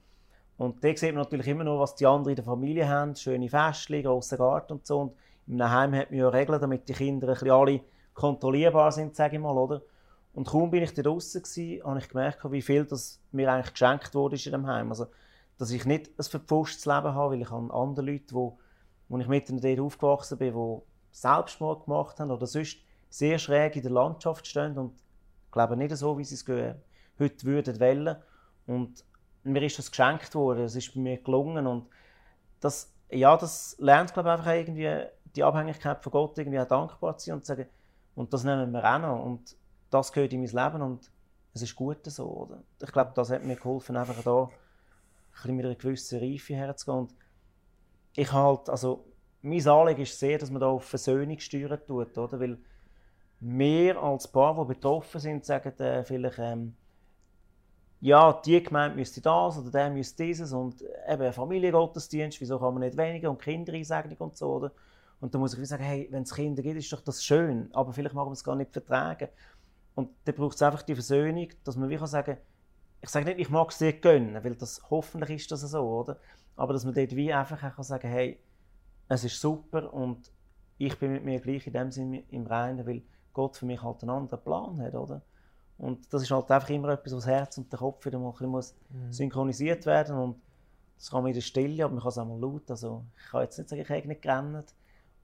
[0.57, 3.15] Und da sieht man natürlich immer noch, was die anderen in der Familie haben.
[3.15, 5.01] Schöne Festchen, grosser Garten und so.
[5.01, 5.13] Und
[5.47, 7.81] in einem Heim hat man ja Regeln, damit die Kinder ein bisschen alle
[8.13, 9.81] kontrollierbar sind, sage ich mal, oder?
[10.37, 11.41] Und kaum bin ich da draußen
[11.83, 14.91] habe ich gemerkt, wie viel das mir eigentlich geschenkt wurde in dem Heim.
[14.91, 15.07] Also,
[15.57, 18.59] dass ich nicht ein verpfuschtes Leben habe, weil ich an andere Leute, wo,
[19.09, 22.77] wo ich mit dort aufgewachsen bin, die Selbstmord gemacht haben oder sonst
[23.09, 24.93] sehr schräg in der Landschaft stehen und
[25.51, 26.45] glaube nicht so, wie sie es
[27.17, 28.15] heute würden wollen.
[28.67, 29.03] Und
[29.41, 31.87] mir ist das geschenkt worden, es ist mir gelungen und
[32.59, 35.03] das, ja, das lernt glaube ich einfach irgendwie
[35.35, 37.67] die Abhängigkeit von Gott irgendwie auch dankbar zu sein und zu sagen,
[38.13, 39.25] und das nehmen wir auch noch.
[39.25, 39.57] Und
[39.89, 41.11] das gehört in mein Leben und
[41.53, 42.25] es ist gut so.
[42.25, 42.63] Oder?
[42.81, 44.49] Ich glaube, das hat mir geholfen, einfach da
[45.43, 46.99] ein mit einer gewissen Reife herzugehen.
[46.99, 47.15] Und
[48.15, 49.05] ich halt, also,
[49.41, 52.39] mein Anliegen ist sehr, dass man da auf Versöhnung steuern tut, oder?
[52.39, 52.57] Weil
[53.39, 56.75] wir als Paar, die betroffen sind, sagen äh, vielleicht, ähm,
[57.99, 62.83] ja, die Gemeinde müsste das oder der müsste dieses und eben Familiengottesdienst, wieso kann man
[62.83, 64.71] nicht weniger und Kindereinsegnung und so, oder?
[65.19, 67.91] Und da muss ich sagen, hey, wenn es Kinder gibt, ist doch das schön, aber
[67.91, 69.29] vielleicht mag man es gar nicht vertragen.
[69.97, 72.37] Und dann braucht es einfach die Versöhnung, dass man wie kann sagen
[73.01, 76.19] ich sage nicht, ich mag es dir gönnen, weil das hoffentlich ist das so, oder?
[76.55, 78.39] Aber dass man dort wie einfach kann sagen hey,
[79.07, 80.31] es ist super und
[80.77, 83.01] ich bin mit mir gleich in dem Sinne im Reinen, weil
[83.33, 85.23] Gott für mich halt einen anderen Plan hat, oder?
[85.79, 88.35] Und das ist halt einfach immer etwas, was das Herz und der Kopf wieder mal
[88.39, 89.11] ein bisschen mhm.
[89.11, 90.41] synchronisiert werden und
[90.99, 92.69] das kann man in der Stille, aber man kann es auch mal laut.
[92.69, 94.75] Also ich kann jetzt nicht sagen, ich habe nicht gerannt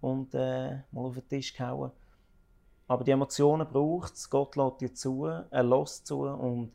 [0.02, 1.92] und äh, mal auf den Tisch gehauen.
[2.88, 6.74] Aber die Emotionen braucht es, Gott lässt dir zu, er lässt zu und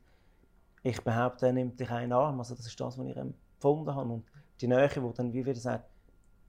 [0.83, 2.39] ich behaupte, er nimmt dich einen Arm.
[2.39, 4.11] Also das ist das, was ich empfunden habe.
[4.11, 4.25] Und
[4.61, 5.89] die Nähe, die dann wie wieder sagt,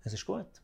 [0.03, 0.61] es ist gut.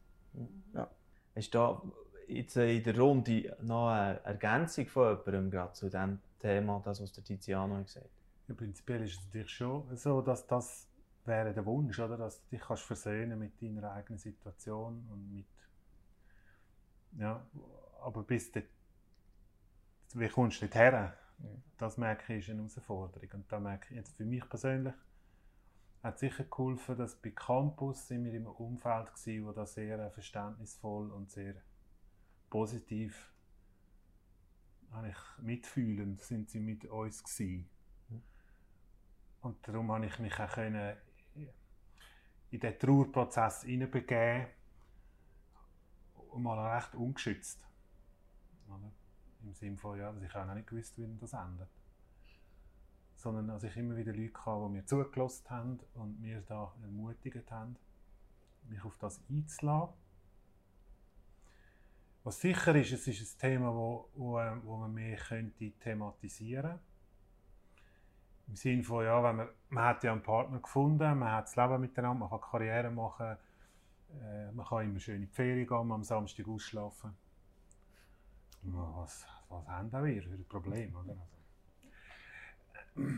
[0.74, 0.90] Ja.
[1.34, 1.82] Ist da
[2.28, 7.12] jetzt in der Runde noch eine Ergänzung von jemandem gerade zu diesem Thema, das, was
[7.12, 8.12] der Tiziano gesagt hat?
[8.48, 10.88] Ja, prinzipiell ist es natürlich schon so, dass das
[11.26, 12.18] wäre der Wunsch, oder?
[12.18, 15.46] dass du dich kannst versöhnen mit deiner eigenen Situation und mit
[17.18, 17.46] ja,
[18.02, 18.66] aber bis dort
[20.14, 21.18] wie kommst du nicht her?
[21.78, 23.30] Das merke ich ist eine Herausforderung.
[23.34, 24.94] Und da merke ich jetzt für mich persönlich,
[26.04, 31.12] hat sicher geholfen, dass bei Campus sind wir im Umfeld gewesen, wo das sehr verständnisvoll
[31.12, 31.56] und sehr
[32.50, 33.32] positiv
[34.92, 37.70] eigentlich mitfühlend sind sie mit uns gewesen.
[39.42, 40.96] Und darum habe ich mich auch können
[42.52, 44.48] in den Trauerprozess hineinbegeben
[46.30, 47.66] und mal recht ungeschützt.
[48.68, 48.92] Oder?
[49.46, 51.70] Im Sinne von, ja, dass ich auch noch nicht gewusst, wie das endet.
[53.16, 57.52] Sondern dass ich immer wieder Leute hatte, die mir zugelassen haben und mir da ermutigt
[57.52, 57.78] haben,
[58.68, 59.96] mich auf das einzulassen.
[62.24, 66.84] Was sicher ist, es ist ein Thema, wo, wo, wo man mehr könnte thematisieren könnte.
[68.48, 71.56] Im Sinne von, ja, wenn man, man hat ja einen Partner gefunden, man hat das
[71.56, 73.38] Leben miteinander, man kann Karriere machen,
[74.22, 77.16] äh, man kann immer schön in die Ferien gehen, am Samstag ausschlafen.
[78.64, 80.96] Was, was haben wir für ein Problem?
[80.96, 81.18] Oder?
[82.96, 83.12] Also,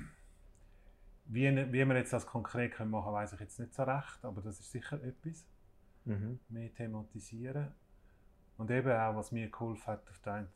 [1.25, 4.23] wie, wie wir jetzt das konkret können machen können, weiß ich jetzt nicht so recht,
[4.23, 5.45] aber das ist sicher etwas.
[6.05, 6.39] Mhm.
[6.49, 7.73] Mehr thematisieren.
[8.57, 10.47] Und eben auch, was mir geholfen hat, auf der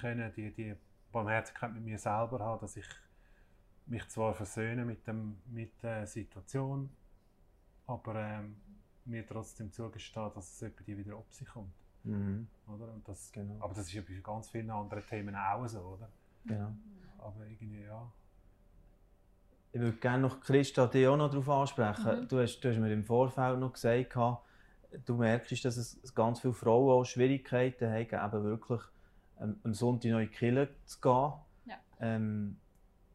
[0.00, 0.74] können die, die
[1.12, 2.86] Barmherzigkeit mit mir selber haben, dass ich
[3.86, 6.88] mich zwar versöhne mit, dem, mit der Situation,
[7.86, 8.56] aber ähm,
[9.04, 11.74] mir trotzdem zugestehe, dass es die wieder auf sich kommt.
[12.04, 12.46] Mhm.
[12.66, 12.92] Oder?
[12.92, 13.56] Und das, genau.
[13.60, 16.08] Aber das ist ja bei ganz vielen anderen Themen auch so, oder?
[16.44, 16.72] Genau.
[17.18, 18.10] Aber irgendwie, ja.
[19.72, 22.22] Ich würde gerne noch Christa dich auch noch darauf ansprechen.
[22.22, 22.28] Mhm.
[22.28, 24.16] Du, hast, du hast mir im Vorfeld noch gesagt,
[25.04, 28.80] du merkst, dass es ganz viele Frauen auch Schwierigkeiten haben, eben wirklich
[29.40, 31.32] ähm, am Sonntag noch in die Kirche zu gehen.
[31.66, 31.76] Ja.
[32.00, 32.56] Ähm,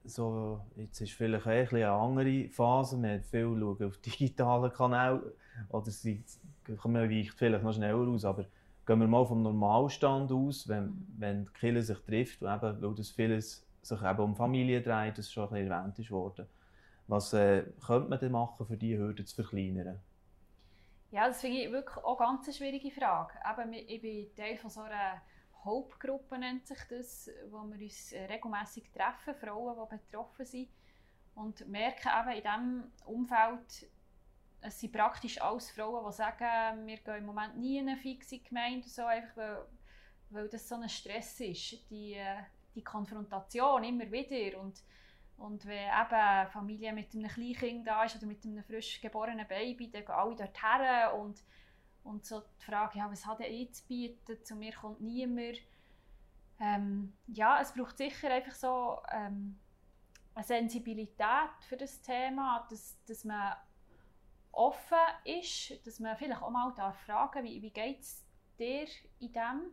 [0.03, 3.01] so, jetzt ist vielleicht ein eine andere Phase.
[3.01, 5.21] Wir viel schauen auf digitalen Kanälen.
[5.69, 6.23] Oder sie,
[6.67, 8.25] man weicht vielleicht noch schneller aus.
[8.25, 8.45] Aber
[8.85, 11.07] gehen wir mal vom Normalstand aus, wenn, mhm.
[11.17, 15.31] wenn die Kirche sich trifft, eben, weil das vieles sich eben um Familie dreht, das
[15.31, 16.47] schon ein erwähnt ist worden.
[17.07, 19.99] Was äh, könnte man denn machen, für diese Hürde zu verkleinern?
[21.11, 23.33] Ja, das finde ich wirklich auch ganz eine schwierige Frage.
[23.49, 25.21] Eben, ich bin Teil von so einer
[25.63, 30.69] Hope-Gruppe, nennt sich das, wo wir uns äh, regelmäßig treffen, Frauen, die betroffen sind.
[31.35, 33.89] Und merken eben in diesem Umfeld,
[34.65, 38.39] es sind praktisch alles Frauen, die sagen, wir gehen im Moment nie in eine fixe
[38.39, 39.65] Gemeinde, so, einfach weil,
[40.29, 42.43] weil das so ein Stress ist, die, äh,
[42.73, 44.59] die Konfrontation immer wieder.
[44.59, 44.81] Und,
[45.37, 49.89] und wenn eben Familie mit einem Kleinkind da ist oder mit einem frisch geborenen Baby,
[49.89, 51.43] dann gehen alle dorthin und,
[52.03, 55.59] und so die Frage, ja, was hat er zu bieten, zu mir kommt niemand.
[56.59, 59.59] Ähm, ja, es braucht sicher einfach so ähm,
[60.33, 63.55] eine Sensibilität für das Thema, dass, dass man
[64.55, 68.25] offen ist, dass man vielleicht auch mal darf fragen wie, wie geht es
[68.57, 68.87] dir
[69.19, 69.71] in dem,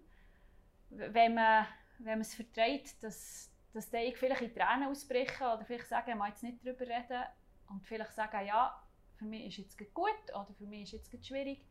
[0.90, 1.66] wenn man,
[1.98, 6.28] wenn man es verträgt, dass, dass die vielleicht in Tränen ausbrechen oder vielleicht sagen, ich
[6.28, 7.22] jetzt nicht darüber reden
[7.68, 8.82] und vielleicht sagen, ja,
[9.16, 11.64] für mich ist jetzt gut oder für mich ist jetzt schwierig.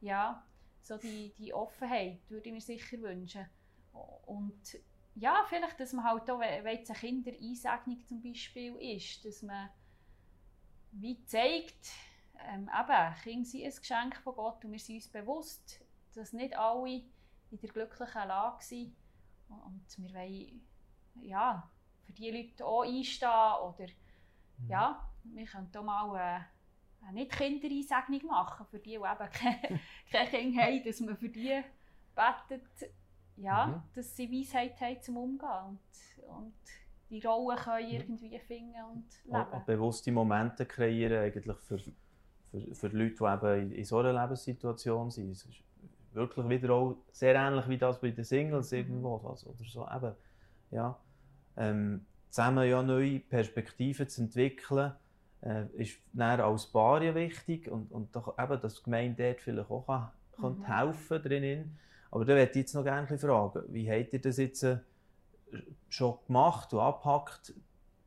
[0.00, 0.44] Ja,
[0.82, 3.46] so die, die Offenheit würde ich mir sicher wünschen.
[4.26, 4.78] Und
[5.14, 9.70] ja, vielleicht, dass man halt auch, wenn es eine Kindereinsegnung zum Beispiel ist, dass man
[10.92, 11.90] wie zeigt,
[12.46, 15.80] ähm, eben, Kinder sind ein Geschenk von Gott und wir sind uns bewusst,
[16.14, 17.02] dass nicht alle
[17.50, 18.96] in der glücklichen Lage sind.
[19.48, 20.60] Und wir wollen
[21.22, 21.70] ja,
[22.04, 23.86] für diese Leute auch einstehen oder
[24.58, 24.68] mhm.
[24.68, 29.80] ja, wir können hier mal äh, eine Nicht-Kindereinsegnung machen, für die, die eben keine,
[30.10, 31.62] keine Kinder haben, dass man für die
[32.14, 32.92] betet,
[33.36, 33.82] ja, mhm.
[33.94, 36.54] dass sie Weisheit haben zum Umgehen und, und
[37.10, 37.94] die Rollen können mhm.
[37.94, 39.64] irgendwie finden und leben.
[39.66, 41.78] Bewusste Momente kreieren eigentlich für
[42.54, 45.30] für, für Leute, die eben in, so einer Lebenssituation sind.
[45.30, 45.62] Es ist
[46.12, 48.78] wirklich wieder auch sehr ähnlich wie das bei den Singles mhm.
[48.78, 49.16] irgendwo.
[49.28, 49.86] Also, oder so.
[49.94, 50.12] Eben,
[50.70, 50.98] ja.
[51.56, 54.92] Ähm, zusammen ja neue Perspektiven zu entwickeln,
[55.42, 59.40] äh, ist dann als Paar ja wichtig und, und doch eben, dass die Gemeinde dort
[59.40, 60.64] vielleicht auch kann, mhm.
[60.64, 61.78] helfen drinnen.
[62.10, 64.78] Aber da möchte ich jetzt noch gerne fragen, wie habt ihr das jetzt äh,
[65.88, 67.54] schon gemacht und abgepackt?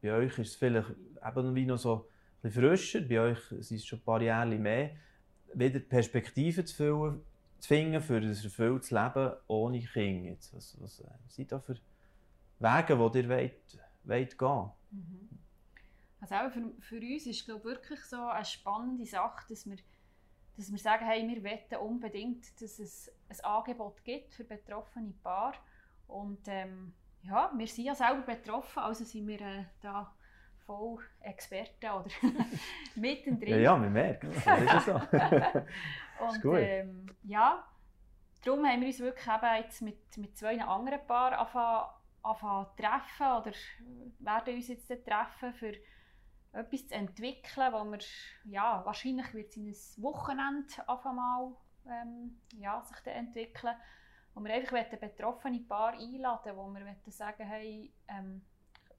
[0.02, 0.90] Bei euch ist es vielleicht
[1.26, 2.08] eben wie noch so
[2.42, 3.02] bisschen frischer.
[3.02, 4.92] Bei euch sind es schon ein paar Jahre mehr.
[5.54, 7.22] Wieder Perspektiven zu, füllen,
[7.60, 10.30] zu finden für ein erfülltes Leben ohne Kinder.
[10.30, 11.78] Jetzt, was, was äh, sind da für
[12.60, 15.30] Wege, die ihr wollt, wollt gehen mhm.
[16.20, 19.78] Also für, für uns ist glaube wirklich so eine spannende Sache, dass wir,
[20.56, 25.58] dass wir sagen, hey, wir wollen unbedingt, dass es ein Angebot gibt für betroffene Paare.
[26.08, 30.12] Und ähm, ja, wir sind ja selber betroffen, also sind wir äh, da
[30.68, 32.12] voll Experten oder
[32.96, 33.50] mittendrin.
[33.50, 34.94] Ja, ja, man merkt das ist so.
[36.52, 37.66] und ähm, ja,
[38.44, 41.40] darum haben wir uns wirklich eben jetzt mit, mit zwei anderen Paaren
[42.22, 43.52] anfangen treffen oder
[44.20, 45.74] werden uns jetzt treffen, für
[46.52, 48.00] etwas zu entwickeln, wo wir,
[48.46, 51.56] ja, wahrscheinlich wird es in ein Wochenende mal
[51.90, 53.76] ähm, ja, sich dann entwickeln,
[54.34, 58.44] wo wir einfach betroffene Paar einladen wo wir sagen, hey, ähm,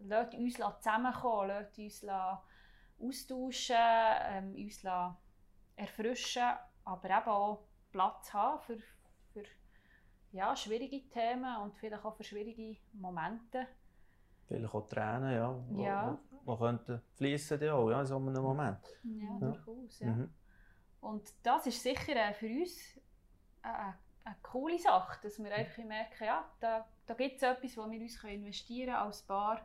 [0.00, 2.04] lasst uns zusammenkommen, lasst uns
[3.00, 4.82] austauschen, ähm, uns
[5.76, 6.50] erfrischen,
[6.84, 8.78] aber eben auch Platz haben für,
[9.32, 9.44] für
[10.32, 13.66] ja, schwierige Themen und vielleicht auch für schwierige Momente.
[14.46, 15.64] Vielleicht auch Tränen, ja.
[15.76, 16.18] ja.
[16.30, 18.78] Die könnten fließen auch, ja, in so einem Moment.
[19.04, 19.38] Ja, ja.
[19.38, 20.06] durchaus, ja.
[20.08, 20.30] Mhm.
[21.00, 22.98] Und das ist sicher äh, für uns
[23.62, 23.94] eine,
[24.24, 28.00] eine, coole Sache, dass wir einfach merken, ja, da, da gibt es etwas, wo wir
[28.00, 29.60] uns investieren können als Paar,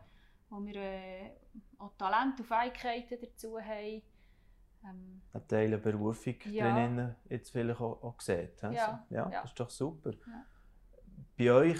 [0.53, 1.31] wo wir äh,
[1.79, 4.01] auch Talent und Fähigkeiten dazu haben.
[4.85, 6.71] Ähm, Eine Teil Berufung ja.
[6.71, 8.61] drinnen jetzt vielleicht auch, auch sieht.
[8.61, 10.11] Ja, ja, ja, das ist doch super.
[10.11, 10.45] Ja.
[11.37, 11.79] Bei euch,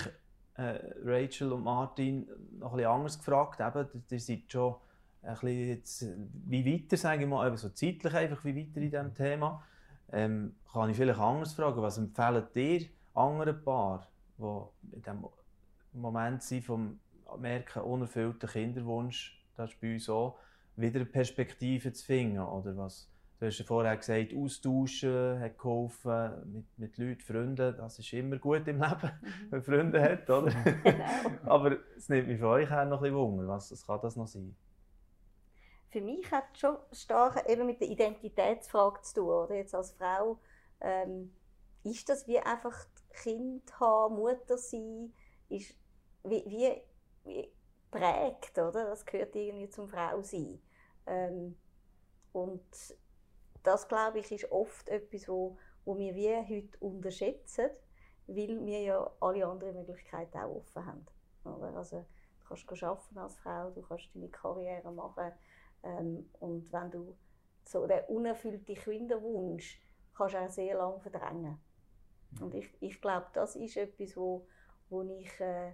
[0.55, 3.59] äh, Rachel und Martin, noch ein bisschen anders gefragt.
[3.59, 4.75] Eben, ihr seid schon
[5.21, 6.05] ein bisschen jetzt,
[6.45, 9.63] wie weiter, sage ich mal, so zeitlich einfach, wie weiter in diesem Thema.
[10.11, 14.07] Ähm, kann ich vielleicht anders fragen, was empfehlt ihr anderen Paar,
[14.37, 15.25] die in diesem
[15.93, 16.99] Moment sind vom
[17.37, 20.37] merken, unerfüllten Kinderwunsch, das ist bei uns auch,
[20.75, 23.09] wieder eine Perspektive zu finden, oder was?
[23.39, 28.37] Du hast ja vorher gesagt, austauschen hat geholfen, mit, mit Leuten, Freunden, das ist immer
[28.37, 29.27] gut im Leben, mhm.
[29.49, 30.51] wenn man Freunde hat, oder?
[30.83, 31.05] Genau.
[31.43, 34.15] Aber es nimmt mich von euch auch noch ein bisschen Wunder, was, was kann das
[34.15, 34.55] noch sein?
[35.89, 39.55] Für mich hat es schon stark eben mit der Identitätsfrage zu tun, oder?
[39.55, 40.39] Jetzt als Frau,
[40.79, 41.31] ähm,
[41.83, 45.13] ist das wie einfach Kind haben, Mutter sein,
[45.49, 45.75] ist,
[46.23, 46.81] wie, wie
[47.91, 48.85] prägt, oder?
[48.85, 50.61] Das gehört irgendwie zum Frausein.
[51.05, 51.57] Ähm,
[52.31, 52.63] und
[53.63, 57.69] das, glaube ich, ist oft etwas, wo, wo wir wie heute unterschätzen,
[58.27, 61.05] weil wir ja alle anderen Möglichkeiten auch offen haben.
[61.45, 61.75] Oder?
[61.75, 62.05] Also,
[62.39, 65.31] du kannst arbeiten als Frau, du kannst deine Karriere machen
[65.83, 67.15] ähm, und wenn du
[67.65, 69.81] so den unerfüllten Kinderwunsch
[70.15, 71.59] kannst du auch sehr lange verdrängen.
[72.41, 74.47] Und ich, ich glaube, das ist etwas, wo,
[74.89, 75.73] wo ich äh,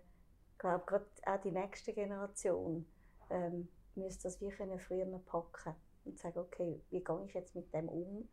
[0.59, 2.85] glaube, gerade auch die nächste Generation
[3.29, 7.73] ähm, müsste das wie können früher packen und sagen, okay, wie gehe ich jetzt mit
[7.73, 8.29] dem um,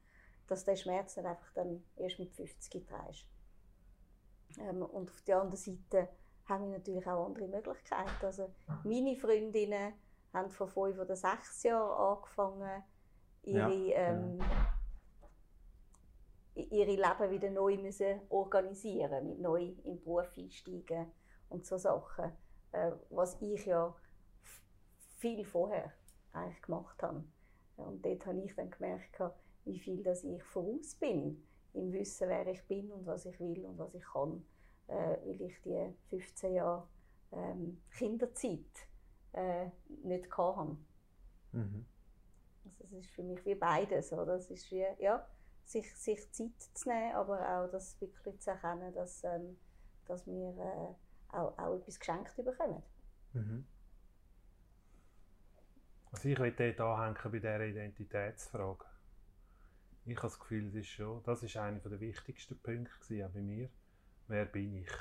[0.47, 3.27] dass der Schmerz nicht einfach dann erst mit 50 trägst.
[4.59, 6.09] Ähm, und auf der anderen Seite
[6.47, 8.25] haben wir natürlich auch andere Möglichkeiten.
[8.25, 8.53] Also
[8.85, 9.95] meine Freundinnen
[10.33, 12.83] haben vor fünf oder sechs Jahren angefangen,
[13.43, 14.11] ihre, ja.
[14.11, 14.39] ähm,
[16.55, 21.07] ihre Leben wieder neu müssen organisieren, mit neu im Beruf einsteigen
[21.49, 22.33] und so Sachen,
[22.73, 23.95] äh, was ich ja
[25.17, 25.93] viel vorher
[26.33, 27.25] eigentlich gemacht habe.
[27.77, 29.21] Und dort habe ich dann gemerkt,
[29.65, 31.43] wie viel dass ich voraus bin
[31.75, 34.45] im Wissen, wer ich bin und was ich will und was ich kann,
[34.89, 36.89] äh, weil ich die 15 Jahre
[37.33, 38.89] ähm, Kinderzeit
[39.33, 39.67] äh,
[40.05, 40.77] nicht hatte.
[41.53, 41.85] Mhm.
[42.65, 44.13] Also es ist für mich wie beides.
[44.13, 44.35] Oder?
[44.37, 45.27] Es ist wie, ja,
[45.65, 49.59] sich, sich Zeit zu nehmen, aber auch das wirklich zu erkennen, dass, ähm,
[50.07, 50.95] dass wir äh,
[51.29, 52.83] auch, auch etwas geschenkt bekommen.
[53.33, 53.67] Mhm.
[56.13, 58.85] Also ich will dort anhängen bei dieser Identitätsfrage.
[60.07, 63.41] Ich habe das Gefühl, das ist, schon, das ist einer der wichtigsten Punkte auch bei
[63.41, 63.69] mir.
[64.29, 64.93] Wer bin ich?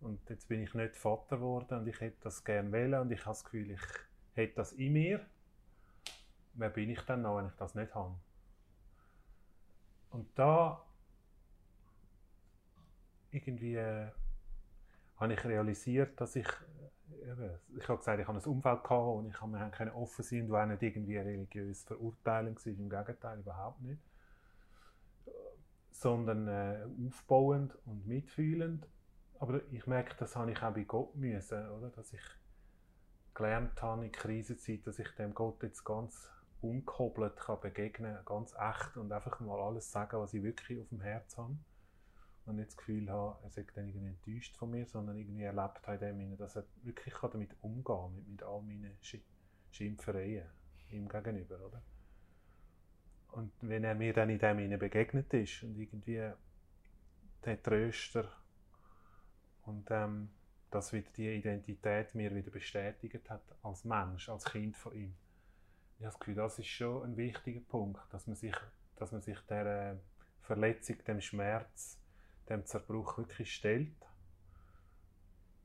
[0.00, 3.20] Und jetzt bin ich nicht Vater geworden und ich hätte das gerne wollen und ich
[3.20, 3.80] habe das Gefühl, ich
[4.34, 5.26] hätte das in mir.
[6.54, 8.14] Wer bin ich dann noch, wenn ich das nicht habe?
[10.10, 10.84] Und da
[13.30, 14.10] irgendwie äh,
[15.20, 16.48] habe ich realisiert, dass ich,
[17.22, 20.54] eben, ich habe gesagt, ich habe ein Umfeld gehabt und ich habe offen sein und
[20.54, 24.00] auch nicht irgendwie religiös verurteilen war, im Gegenteil, überhaupt nicht.
[25.90, 28.88] Sondern äh, aufbauend und mitfühlend.
[29.38, 31.90] Aber ich merke, das habe ich auch bei Gott müssen, oder?
[31.90, 32.22] Dass ich
[33.34, 36.30] gelernt habe in Krisenzeit, dass ich dem Gott jetzt ganz
[36.62, 41.00] ungehobelt kann begegnen, ganz echt und einfach mal alles sagen, was ich wirklich auf dem
[41.00, 41.56] Herz habe
[42.46, 45.86] und nicht das Gefühl habe, er sei dann irgendwie enttäuscht von mir, sondern irgendwie erlebt
[45.86, 48.96] habe in dem dass er wirklich damit umgehen kann, mit, mit all meinen
[49.70, 50.46] Schimpfereien
[50.90, 51.82] ihm gegenüber, oder?
[53.32, 56.32] Und wenn er mir dann in dem begegnet ist und irgendwie
[57.44, 58.28] der Tröster
[59.62, 60.30] und ähm,
[60.70, 65.14] dass wieder die Identität mir wieder bestätigt hat als Mensch, als Kind von ihm.
[65.98, 68.54] Ich habe das Gefühl, das ist schon ein wichtiger Punkt, dass man sich,
[68.96, 70.00] dass man sich der
[70.40, 71.99] Verletzung, dem Schmerz
[72.50, 73.94] dem Zerbruch wirklich stellt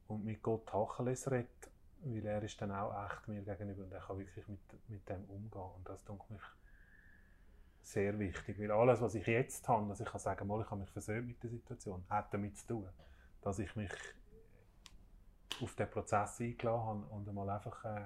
[0.08, 1.50] und mit Gott Tacheles redet,
[2.04, 4.60] weil er ist dann auch echt mir gegenüber und er kann wirklich mit,
[4.90, 6.42] mit dem umgehen und das tut mich
[7.82, 10.82] sehr wichtig, weil alles, was ich jetzt habe, dass ich kann sagen, mal, ich habe
[10.82, 12.90] mich versöhnt mit der Situation, hat damit zu tun,
[13.42, 13.92] dass ich mich
[15.62, 18.06] auf den Prozess eingeladen habe und einmal einfach äh,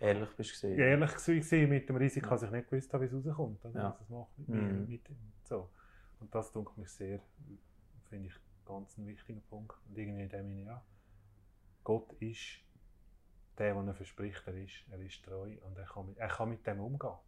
[0.00, 3.26] ehrlich bist du ehrlich gewesen mit dem Risiko, dass ich nicht gewusst habe, wie es
[3.26, 3.64] rauskommt.
[3.64, 3.90] Also, Ja.
[3.90, 4.54] was es macht mit Mhm.
[4.56, 4.86] mir.
[4.88, 5.02] Mit,
[5.44, 5.68] so.
[6.20, 7.20] Und das tut mich sehr,
[8.08, 9.76] finde ich, ganz ein wichtiger Punkt.
[9.88, 10.82] Und irgendwie in dem Sinne, ja,
[11.82, 12.60] Gott ist
[13.58, 16.48] der, der er verspricht, er ist, er ist treu und er kann, mit, er kann
[16.48, 17.18] mit dem umgehen.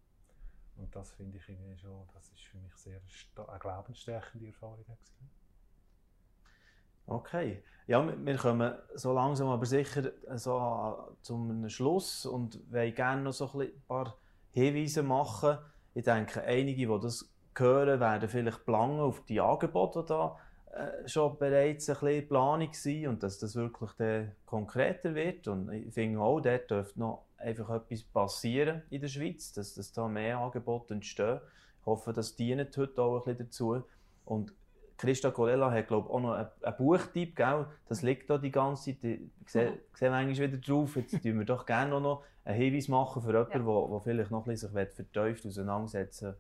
[0.77, 3.01] Und das finde ich irgendwie schon, das ist für mich sehr
[3.37, 4.85] eine glaubensstärkende Erfahrung.
[4.85, 5.31] gewesen.
[7.07, 7.63] Okay.
[7.87, 13.51] Ja, wir- kommen so langsam aber sicher so zum Schluss und wollen gerne noch so
[13.61, 14.17] ein paar
[14.53, 15.59] Hinweise machen.
[15.95, 20.37] Ich denke, einige, die das hören, werden vielleicht planen auf die Angebote, die da
[20.73, 25.49] äh, schon bereits ein bisschen Planung sind und dass das wirklich dann konkreter wird.
[25.49, 29.93] Und ich finde auch, dort dürfte noch einfach etwas passieren in der Schweiz, dass, dass
[29.93, 31.41] da mehr Angebote entstehen.
[31.81, 33.83] Ich hoffe, das dient heute auch ein bisschen dazu.
[34.25, 34.55] Und
[34.97, 37.67] Christa Colella hat, glaube ich, auch noch einen, Buchtipp, gell?
[37.89, 39.05] Das liegt da die ganze Zeit.
[39.05, 40.95] Ich sehe, ich sehe manchmal wieder drauf.
[40.97, 44.01] Jetzt tun wir doch gerne noch einen Hinweis machen für jemanden, der Ja.
[44.01, 46.37] vielleicht noch ein bisschen sich vertieft auseinandersetzen will.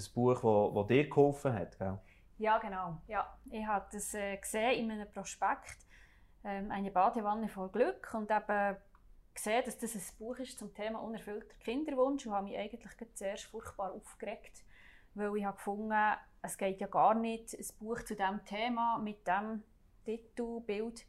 [0.00, 1.98] Ein Buch, das dir geholfen hat, gell?
[2.38, 2.96] Ja, genau.
[3.06, 5.86] Ja, ich habe das äh, gesehen in einem Prospekt,
[6.42, 8.76] ähm, eine Badewanne voll Glück und eben
[9.34, 13.44] gesehen, dass das ein Buch ist zum Thema unerfüllter Kinderwunsch und habe mich eigentlich zuerst
[13.44, 14.64] furchtbar aufgeregt,
[15.14, 15.92] weil ich habe gefunden,
[16.42, 19.62] es geht ja gar nicht ein Buch zu diesem Thema mit dem
[20.04, 21.04] Titel, Bild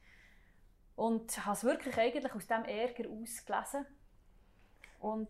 [0.97, 3.85] und habe es wirklich eigentlich aus diesem Ärger ausgelesen
[4.99, 5.29] und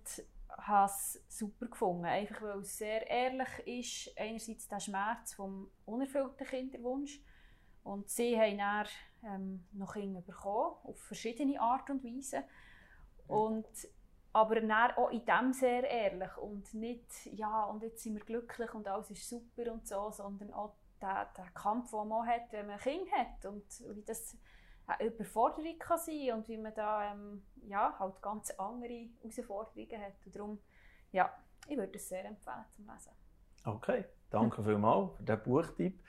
[0.58, 6.46] habe es super gefunden, einfach weil es sehr ehrlich ist, einerseits der Schmerz vom unerfüllten
[6.46, 7.22] Kinderwunsch.
[7.84, 8.88] Und sie haben dann
[9.24, 12.44] ähm, noch Kinder bekommen, auf verschiedene Art und Weise.
[13.28, 13.68] Und
[14.34, 18.74] aber dann auch in dem sehr ehrlich und nicht, ja, und jetzt sind wir glücklich
[18.74, 22.68] und alles ist super und so, sondern auch der, der Kampf, den man hat, wenn
[22.68, 24.38] man ein Kind hat und wie das
[24.88, 30.14] eine Überforderung kann sein und wie man da ähm, ja, halt ganz andere Herausforderungen hat.
[30.26, 30.60] Und darum,
[31.12, 31.32] ja,
[31.68, 33.12] ich würde es sehr empfehlen zum Lesen.
[33.66, 36.04] Okay, danke vielmals für diesen Buchtipp.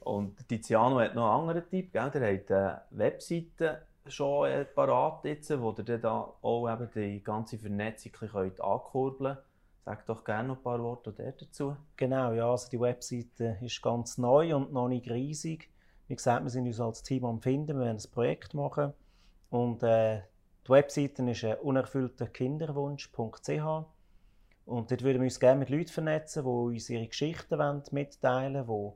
[0.00, 1.92] Und Tiziano hat noch einen anderen Tipp.
[1.92, 2.10] Gell?
[2.10, 7.22] Der hat eine Webseite schon äh, parat, jetzt, wo ihr dann da auch eben die
[7.22, 9.46] ganze Vernetzung bisschen ankurbeln könnt.
[9.84, 11.76] Sag doch gerne noch ein paar Worte der dazu.
[11.96, 15.71] Genau, ja, also die Webseite ist ganz neu und noch nicht riesig.
[16.12, 18.92] Wie gesagt, wir sind uns als Team am Finden, wir werden ein Projekt machen.
[19.48, 20.20] Und äh,
[20.66, 23.86] die Webseite ist äh, unerfüllterkinderwunsch.ch
[24.66, 28.66] und dort würden wir uns gerne mit Leuten vernetzen, die uns ihre Geschichten wollen, mitteilen
[28.66, 28.92] wollen.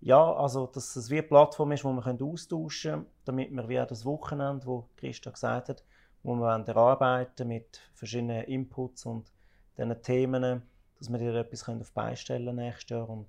[0.00, 3.80] Ja, also dass es wie eine Plattform ist, wo wir austauschen können, damit wir wie
[3.80, 5.84] auch das Wochenende, wo Christa gesagt hat,
[6.22, 9.30] wo wir wollen erarbeiten mit verschiedenen Inputs und
[9.76, 10.62] diesen Themen,
[10.98, 13.28] dass wir dort etwas auf die Beine stellen nächstes Jahr und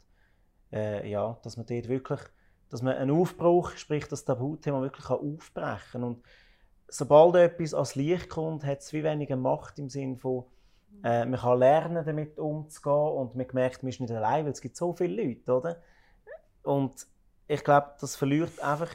[0.72, 2.22] äh, ja, dass man dort wirklich,
[2.70, 6.04] dass man einen Aufbruch, sprich das Tabuthema wirklich aufbrechen kann.
[6.04, 6.24] Und
[6.88, 10.46] sobald etwas ans Licht kommt, hat es wie weniger Macht im Sinn von,
[11.04, 14.62] äh, man kann lernen, damit umzugehen und man merkt, man ist nicht allein, weil es
[14.62, 15.82] gibt so viele Leute, oder?
[16.64, 17.08] Und
[17.48, 18.90] ich glaube, das verliert einfach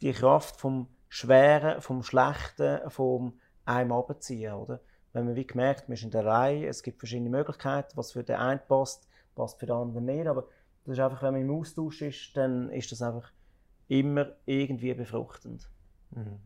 [0.00, 4.80] die Kraft vom Schweren, vom Schlechten, vom einem abziehen, oder?
[5.12, 8.36] Wenn man wie gemerkt, man ist nicht allein, es gibt verschiedene Möglichkeiten, was für den
[8.36, 10.48] einen passt, passt für den anderen nicht, aber
[10.84, 13.32] das ist einfach, wenn man im Austausch ist, dann ist das einfach
[13.88, 15.68] immer irgendwie befruchtend.
[16.10, 16.40] Mhm.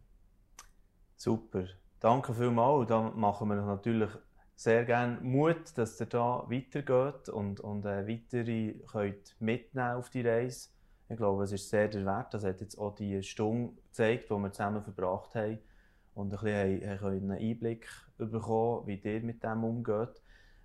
[1.16, 1.66] Super.
[2.01, 2.89] Danke vielmals.
[2.89, 4.11] Da machen wir natürlich
[4.55, 10.26] sehr gerne Mut, dass ihr da weitergeht und, und äh, weitere könnt mitnehmen auf die
[10.26, 10.70] Reise.
[11.09, 12.34] Ich glaube, es ist sehr der Wert.
[12.34, 15.59] Das hat jetzt auch die Stunde gezeigt, die wir zusammen verbracht haben
[16.14, 20.20] und ein bisschen einen Einblick bekommen, wie ihr mit dem umgeht.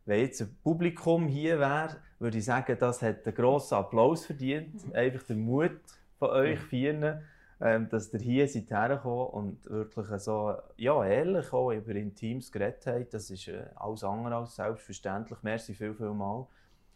[0.06, 4.94] Wenn jetzt ein Publikum hier wäre, würde ich sagen, das hat einen grossen Applaus verdient.
[4.94, 5.80] Einfach der Mut
[6.20, 7.22] von euch vieren,
[7.62, 12.86] ähm, dass ihr hier seid hergekommen und wirklich so ja, ehrlich auch über Intimes geredet
[12.86, 13.14] habt.
[13.14, 15.40] Das ist äh, alles andere als selbstverständlich.
[15.42, 16.48] Merci viel, viel mal.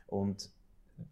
[0.08, 0.50] Und